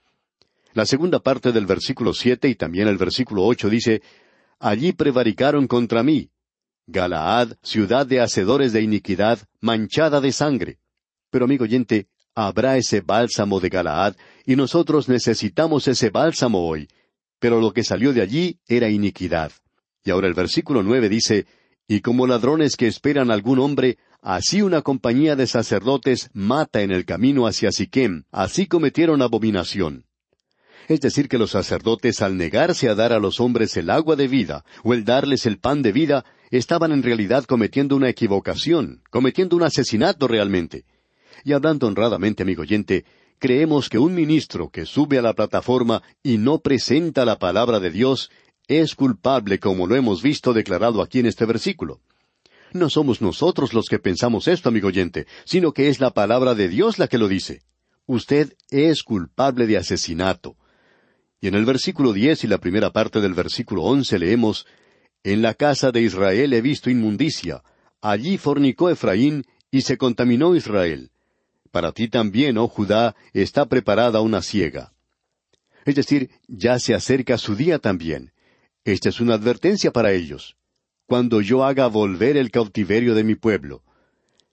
La 0.73 0.85
segunda 0.85 1.19
parte 1.19 1.51
del 1.51 1.65
versículo 1.65 2.13
siete 2.13 2.49
y 2.49 2.55
también 2.55 2.87
el 2.87 2.97
versículo 2.97 3.43
ocho 3.43 3.69
dice, 3.69 4.01
allí 4.59 4.93
prevaricaron 4.93 5.67
contra 5.67 6.03
mí. 6.03 6.29
Galaad, 6.87 7.53
ciudad 7.63 8.05
de 8.05 8.21
hacedores 8.21 8.71
de 8.71 8.81
iniquidad, 8.81 9.39
manchada 9.59 10.21
de 10.21 10.31
sangre. 10.31 10.77
Pero 11.31 11.45
amigo 11.45 11.63
oyente, 11.63 12.07
habrá 12.35 12.77
ese 12.77 13.01
bálsamo 13.01 13.59
de 13.59 13.69
Galaad, 13.69 14.15
y 14.45 14.55
nosotros 14.55 15.09
necesitamos 15.09 15.87
ese 15.87 16.09
bálsamo 16.09 16.67
hoy. 16.67 16.87
Pero 17.39 17.59
lo 17.59 17.73
que 17.73 17.83
salió 17.83 18.13
de 18.13 18.21
allí 18.21 18.59
era 18.67 18.89
iniquidad. 18.89 19.51
Y 20.03 20.11
ahora 20.11 20.27
el 20.27 20.33
versículo 20.35 20.83
nueve 20.83 21.09
dice, 21.09 21.47
Y 21.87 22.01
como 22.01 22.27
ladrones 22.27 22.75
que 22.75 22.87
esperan 22.87 23.31
algún 23.31 23.59
hombre, 23.59 23.97
así 24.21 24.61
una 24.61 24.81
compañía 24.81 25.35
de 25.35 25.47
sacerdotes 25.47 26.29
mata 26.33 26.81
en 26.81 26.91
el 26.91 27.05
camino 27.05 27.47
hacia 27.47 27.71
Siquem, 27.71 28.23
así 28.31 28.67
cometieron 28.67 29.21
abominación. 29.21 30.04
Es 30.87 31.01
decir, 31.01 31.27
que 31.27 31.39
los 31.39 31.51
sacerdotes 31.51 32.21
al 32.21 32.37
negarse 32.37 32.89
a 32.89 32.95
dar 32.95 33.11
a 33.11 33.19
los 33.19 33.39
hombres 33.39 33.75
el 33.77 33.89
agua 33.89 34.15
de 34.15 34.27
vida, 34.27 34.63
o 34.83 34.93
el 34.93 35.03
darles 35.03 35.45
el 35.45 35.57
pan 35.57 35.81
de 35.81 35.91
vida, 35.91 36.25
estaban 36.51 36.91
en 36.91 37.01
realidad 37.01 37.45
cometiendo 37.45 37.95
una 37.95 38.09
equivocación, 38.09 39.01
cometiendo 39.09 39.55
un 39.55 39.63
asesinato 39.63 40.27
realmente. 40.27 40.85
Y 41.43 41.53
hablando 41.53 41.87
honradamente, 41.87 42.43
amigo 42.43 42.61
oyente, 42.61 43.05
creemos 43.39 43.89
que 43.89 43.97
un 43.97 44.13
ministro 44.13 44.69
que 44.69 44.85
sube 44.85 45.17
a 45.17 45.23
la 45.23 45.33
plataforma 45.33 46.03
y 46.21 46.37
no 46.37 46.59
presenta 46.59 47.25
la 47.25 47.39
palabra 47.39 47.79
de 47.79 47.89
Dios 47.89 48.29
es 48.67 48.95
culpable 48.95 49.59
como 49.59 49.87
lo 49.87 49.95
hemos 49.95 50.21
visto 50.21 50.53
declarado 50.53 51.01
aquí 51.01 51.19
en 51.19 51.25
este 51.25 51.45
versículo. 51.45 51.99
No 52.73 52.89
somos 52.89 53.21
nosotros 53.21 53.73
los 53.73 53.87
que 53.87 53.99
pensamos 53.99 54.47
esto, 54.47 54.69
amigo 54.69 54.89
oyente, 54.89 55.27
sino 55.45 55.71
que 55.71 55.87
es 55.87 55.99
la 55.99 56.11
palabra 56.11 56.55
de 56.55 56.67
Dios 56.67 56.99
la 56.99 57.07
que 57.07 57.17
lo 57.17 57.27
dice. 57.27 57.61
Usted 58.05 58.53
es 58.69 59.03
culpable 59.03 59.65
de 59.65 59.77
asesinato. 59.77 60.57
Y 61.45 61.47
en 61.47 61.53
el 61.53 61.65
versículo 61.65 62.11
diez 62.11 62.43
y 62.43 62.47
la 62.47 62.57
primera 62.57 62.91
parte 62.91 63.21
del 63.21 63.35
versículo 63.35 63.83
once 63.83 64.17
leemos 64.17 64.65
En 65.23 65.43
la 65.43 65.53
casa 65.53 65.91
de 65.91 66.01
Israel 66.01 66.51
he 66.53 66.59
visto 66.59 66.89
inmundicia, 66.89 67.61
allí 68.01 68.39
fornicó 68.39 68.89
Efraín 68.89 69.45
y 69.69 69.81
se 69.81 69.95
contaminó 69.95 70.55
Israel. 70.55 71.11
Para 71.69 71.91
ti 71.91 72.07
también, 72.07 72.57
oh 72.57 72.67
Judá, 72.67 73.15
está 73.31 73.67
preparada 73.67 74.21
una 74.21 74.41
ciega. 74.41 74.93
Es 75.85 75.93
decir, 75.93 76.31
ya 76.47 76.79
se 76.79 76.95
acerca 76.95 77.37
su 77.37 77.55
día 77.55 77.77
también. 77.77 78.31
Esta 78.83 79.09
es 79.09 79.19
una 79.19 79.35
advertencia 79.35 79.91
para 79.91 80.13
ellos. 80.13 80.57
Cuando 81.05 81.41
yo 81.41 81.63
haga 81.63 81.85
volver 81.85 82.37
el 82.37 82.49
cautiverio 82.49 83.13
de 83.13 83.23
mi 83.23 83.35
pueblo. 83.35 83.83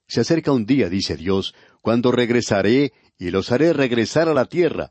Se 0.06 0.20
acerca 0.20 0.52
un 0.52 0.66
día, 0.66 0.90
dice 0.90 1.16
Dios, 1.16 1.54
cuando 1.80 2.12
regresaré 2.12 2.92
y 3.16 3.30
los 3.30 3.50
haré 3.50 3.72
regresar 3.72 4.28
a 4.28 4.34
la 4.34 4.44
tierra, 4.44 4.90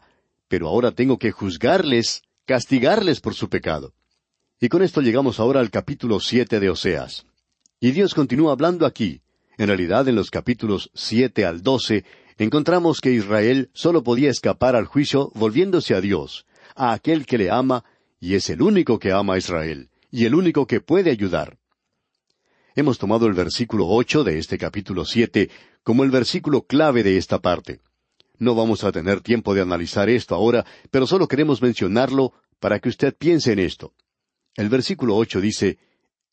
pero 0.51 0.67
ahora 0.67 0.91
tengo 0.91 1.17
que 1.17 1.31
juzgarles, 1.31 2.23
castigarles 2.45 3.21
por 3.21 3.35
su 3.35 3.47
pecado. 3.47 3.93
Y 4.59 4.67
con 4.67 4.83
esto 4.83 4.99
llegamos 4.99 5.39
ahora 5.39 5.61
al 5.61 5.69
capítulo 5.69 6.19
siete 6.19 6.59
de 6.59 6.69
Oseas. 6.69 7.25
Y 7.79 7.91
Dios 7.91 8.13
continúa 8.13 8.51
hablando 8.51 8.85
aquí. 8.85 9.21
En 9.57 9.67
realidad, 9.67 10.09
en 10.09 10.15
los 10.15 10.29
capítulos 10.29 10.91
siete 10.93 11.45
al 11.45 11.61
doce, 11.61 12.03
encontramos 12.37 12.99
que 12.99 13.13
Israel 13.13 13.69
solo 13.73 14.03
podía 14.03 14.29
escapar 14.29 14.75
al 14.75 14.87
juicio 14.87 15.31
volviéndose 15.35 15.95
a 15.95 16.01
Dios, 16.01 16.45
a 16.75 16.91
aquel 16.91 17.25
que 17.25 17.37
le 17.37 17.49
ama 17.49 17.85
y 18.19 18.35
es 18.35 18.49
el 18.49 18.61
único 18.61 18.99
que 18.99 19.13
ama 19.13 19.35
a 19.35 19.37
Israel, 19.37 19.89
y 20.11 20.25
el 20.25 20.35
único 20.35 20.67
que 20.67 20.81
puede 20.81 21.11
ayudar. 21.11 21.59
Hemos 22.75 22.97
tomado 22.97 23.25
el 23.25 23.33
versículo 23.33 23.87
ocho 23.87 24.25
de 24.25 24.37
este 24.37 24.57
capítulo 24.57 25.05
siete 25.05 25.49
como 25.81 26.03
el 26.03 26.11
versículo 26.11 26.63
clave 26.63 27.03
de 27.03 27.15
esta 27.15 27.39
parte. 27.39 27.79
No 28.41 28.55
vamos 28.55 28.83
a 28.83 28.91
tener 28.91 29.21
tiempo 29.21 29.53
de 29.53 29.61
analizar 29.61 30.09
esto 30.09 30.33
ahora, 30.33 30.65
pero 30.89 31.05
solo 31.05 31.27
queremos 31.27 31.61
mencionarlo 31.61 32.33
para 32.59 32.79
que 32.79 32.89
usted 32.89 33.15
piense 33.15 33.51
en 33.51 33.59
esto. 33.59 33.93
El 34.55 34.67
versículo 34.67 35.15
ocho 35.15 35.39
dice, 35.39 35.77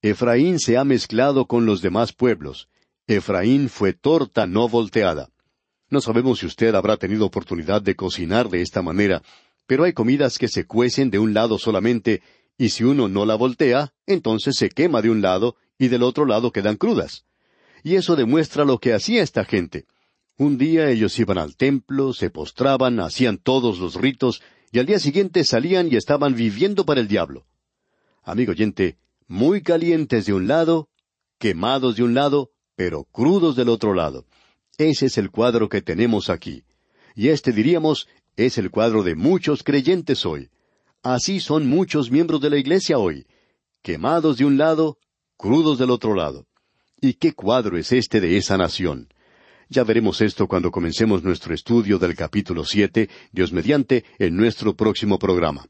Efraín 0.00 0.58
se 0.58 0.78
ha 0.78 0.84
mezclado 0.84 1.44
con 1.44 1.66
los 1.66 1.82
demás 1.82 2.14
pueblos. 2.14 2.70
Efraín 3.06 3.68
fue 3.68 3.92
torta 3.92 4.46
no 4.46 4.70
volteada. 4.70 5.28
No 5.90 6.00
sabemos 6.00 6.38
si 6.38 6.46
usted 6.46 6.74
habrá 6.74 6.96
tenido 6.96 7.26
oportunidad 7.26 7.82
de 7.82 7.94
cocinar 7.94 8.48
de 8.48 8.62
esta 8.62 8.80
manera, 8.80 9.20
pero 9.66 9.84
hay 9.84 9.92
comidas 9.92 10.38
que 10.38 10.48
se 10.48 10.64
cuecen 10.64 11.10
de 11.10 11.18
un 11.18 11.34
lado 11.34 11.58
solamente, 11.58 12.22
y 12.56 12.70
si 12.70 12.84
uno 12.84 13.08
no 13.08 13.26
la 13.26 13.34
voltea, 13.34 13.92
entonces 14.06 14.56
se 14.56 14.70
quema 14.70 15.02
de 15.02 15.10
un 15.10 15.20
lado 15.20 15.56
y 15.76 15.88
del 15.88 16.02
otro 16.02 16.24
lado 16.24 16.52
quedan 16.52 16.76
crudas. 16.78 17.26
Y 17.82 17.96
eso 17.96 18.16
demuestra 18.16 18.64
lo 18.64 18.78
que 18.78 18.94
hacía 18.94 19.22
esta 19.22 19.44
gente. 19.44 19.84
Un 20.38 20.56
día 20.56 20.88
ellos 20.88 21.18
iban 21.18 21.36
al 21.36 21.56
templo, 21.56 22.12
se 22.12 22.30
postraban, 22.30 23.00
hacían 23.00 23.38
todos 23.38 23.80
los 23.80 23.96
ritos, 23.96 24.40
y 24.70 24.78
al 24.78 24.86
día 24.86 25.00
siguiente 25.00 25.42
salían 25.42 25.92
y 25.92 25.96
estaban 25.96 26.36
viviendo 26.36 26.86
para 26.86 27.00
el 27.00 27.08
diablo. 27.08 27.44
Amigo 28.22 28.52
oyente, 28.52 28.98
muy 29.26 29.62
calientes 29.62 30.26
de 30.26 30.34
un 30.34 30.46
lado, 30.46 30.90
quemados 31.38 31.96
de 31.96 32.04
un 32.04 32.14
lado, 32.14 32.52
pero 32.76 33.02
crudos 33.02 33.56
del 33.56 33.68
otro 33.68 33.94
lado. 33.94 34.26
Ese 34.76 35.06
es 35.06 35.18
el 35.18 35.32
cuadro 35.32 35.68
que 35.68 35.82
tenemos 35.82 36.30
aquí. 36.30 36.62
Y 37.16 37.30
este 37.30 37.50
diríamos 37.50 38.06
es 38.36 38.58
el 38.58 38.70
cuadro 38.70 39.02
de 39.02 39.16
muchos 39.16 39.64
creyentes 39.64 40.24
hoy. 40.24 40.50
Así 41.02 41.40
son 41.40 41.66
muchos 41.66 42.12
miembros 42.12 42.40
de 42.40 42.50
la 42.50 42.58
Iglesia 42.58 42.98
hoy, 42.98 43.26
quemados 43.82 44.38
de 44.38 44.44
un 44.44 44.56
lado, 44.56 44.98
crudos 45.36 45.78
del 45.78 45.90
otro 45.90 46.14
lado. 46.14 46.46
¿Y 47.00 47.14
qué 47.14 47.32
cuadro 47.32 47.76
es 47.76 47.90
este 47.90 48.20
de 48.20 48.36
esa 48.36 48.56
nación? 48.56 49.08
Ya 49.70 49.84
veremos 49.84 50.22
esto 50.22 50.48
cuando 50.48 50.70
comencemos 50.70 51.22
nuestro 51.22 51.54
estudio 51.54 51.98
del 51.98 52.14
capítulo 52.14 52.64
siete, 52.64 53.10
Dios 53.32 53.52
mediante, 53.52 54.04
en 54.18 54.34
nuestro 54.34 54.74
próximo 54.74 55.18
programa. 55.18 55.66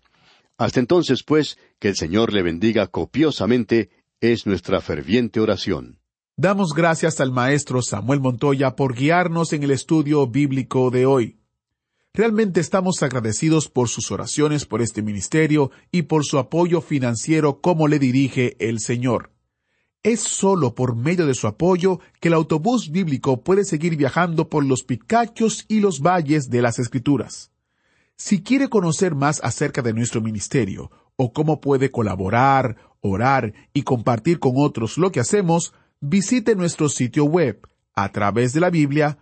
Hasta 0.56 0.78
entonces, 0.78 1.24
pues, 1.24 1.58
que 1.80 1.88
el 1.88 1.96
Señor 1.96 2.32
le 2.32 2.42
bendiga 2.42 2.86
copiosamente, 2.86 3.90
es 4.20 4.46
nuestra 4.46 4.80
ferviente 4.80 5.40
oración. 5.40 5.98
Damos 6.36 6.72
gracias 6.74 7.20
al 7.20 7.32
Maestro 7.32 7.82
Samuel 7.82 8.20
Montoya 8.20 8.76
por 8.76 8.94
guiarnos 8.94 9.52
en 9.52 9.64
el 9.64 9.72
estudio 9.72 10.26
bíblico 10.28 10.90
de 10.90 11.04
hoy. 11.04 11.40
Realmente 12.14 12.60
estamos 12.60 13.02
agradecidos 13.02 13.68
por 13.68 13.88
sus 13.88 14.12
oraciones 14.12 14.64
por 14.64 14.80
este 14.80 15.02
ministerio 15.02 15.72
y 15.90 16.02
por 16.02 16.24
su 16.24 16.38
apoyo 16.38 16.80
financiero 16.80 17.60
como 17.60 17.88
le 17.88 17.98
dirige 17.98 18.56
el 18.60 18.78
Señor. 18.78 19.32
Es 20.02 20.20
solo 20.20 20.74
por 20.74 20.96
medio 20.96 21.26
de 21.26 21.34
su 21.34 21.46
apoyo 21.46 22.00
que 22.20 22.28
el 22.28 22.34
autobús 22.34 22.90
bíblico 22.90 23.42
puede 23.42 23.64
seguir 23.64 23.96
viajando 23.96 24.48
por 24.48 24.64
los 24.64 24.82
picachos 24.82 25.64
y 25.68 25.80
los 25.80 26.00
valles 26.00 26.50
de 26.50 26.62
las 26.62 26.78
Escrituras. 26.78 27.50
Si 28.16 28.42
quiere 28.42 28.68
conocer 28.68 29.14
más 29.14 29.40
acerca 29.42 29.82
de 29.82 29.92
nuestro 29.92 30.20
ministerio 30.20 30.90
o 31.16 31.32
cómo 31.32 31.60
puede 31.60 31.90
colaborar, 31.90 32.76
orar 33.00 33.52
y 33.72 33.82
compartir 33.82 34.38
con 34.38 34.52
otros 34.56 34.98
lo 34.98 35.12
que 35.12 35.20
hacemos, 35.20 35.72
visite 36.00 36.54
nuestro 36.54 36.88
sitio 36.88 37.24
web 37.24 37.60
a 37.94 38.10
través 38.12 38.52
de 38.52 38.60
la 38.60 38.70
Biblia.org 38.70 39.18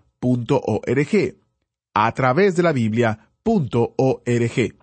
a 1.98 2.12
través 2.12 2.56
de 2.56 2.62
la 2.62 2.72
Biblia.org. 2.72 4.74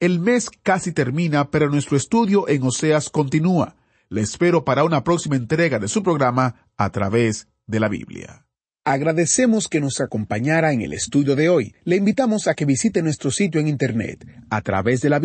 El 0.00 0.20
mes 0.20 0.50
casi 0.62 0.92
termina, 0.92 1.50
pero 1.50 1.68
nuestro 1.68 1.98
estudio 1.98 2.48
en 2.48 2.62
Oseas 2.62 3.10
continúa. 3.10 3.76
Le 4.08 4.20
espero 4.20 4.64
para 4.64 4.84
una 4.84 5.02
próxima 5.02 5.34
entrega 5.34 5.80
de 5.80 5.88
su 5.88 6.02
programa 6.02 6.66
a 6.76 6.90
través 6.90 7.48
de 7.66 7.80
la 7.80 7.88
Biblia. 7.88 8.46
Agradecemos 8.84 9.66
que 9.66 9.80
nos 9.80 10.00
acompañara 10.00 10.72
en 10.72 10.80
el 10.80 10.92
estudio 10.92 11.34
de 11.34 11.48
hoy. 11.48 11.74
Le 11.82 11.96
invitamos 11.96 12.46
a 12.46 12.54
que 12.54 12.64
visite 12.64 13.02
nuestro 13.02 13.32
sitio 13.32 13.60
en 13.60 13.66
Internet 13.66 14.24
a 14.48 14.60
través 14.60 15.00
de 15.00 15.10
la. 15.10 15.20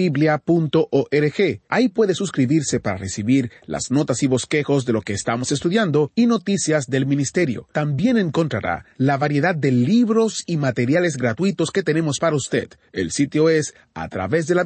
Ahí 1.69 1.89
puede 1.89 2.15
suscribirse 2.15 2.79
para 2.79 2.97
recibir 2.97 3.51
las 3.67 3.91
notas 3.91 4.23
y 4.23 4.27
bosquejos 4.27 4.87
de 4.87 4.93
lo 4.93 5.01
que 5.03 5.13
estamos 5.13 5.51
estudiando 5.51 6.11
y 6.15 6.25
noticias 6.25 6.87
del 6.87 7.05
ministerio. 7.05 7.67
También 7.71 8.17
encontrará 8.17 8.85
la 8.97 9.17
variedad 9.17 9.53
de 9.53 9.71
libros 9.71 10.43
y 10.47 10.57
materiales 10.57 11.17
gratuitos 11.17 11.69
que 11.69 11.83
tenemos 11.83 12.17
para 12.17 12.35
usted. 12.35 12.69
El 12.93 13.11
sitio 13.11 13.47
es 13.47 13.75
a 13.93 14.09
través 14.09 14.47
de 14.47 14.55
la. 14.55 14.65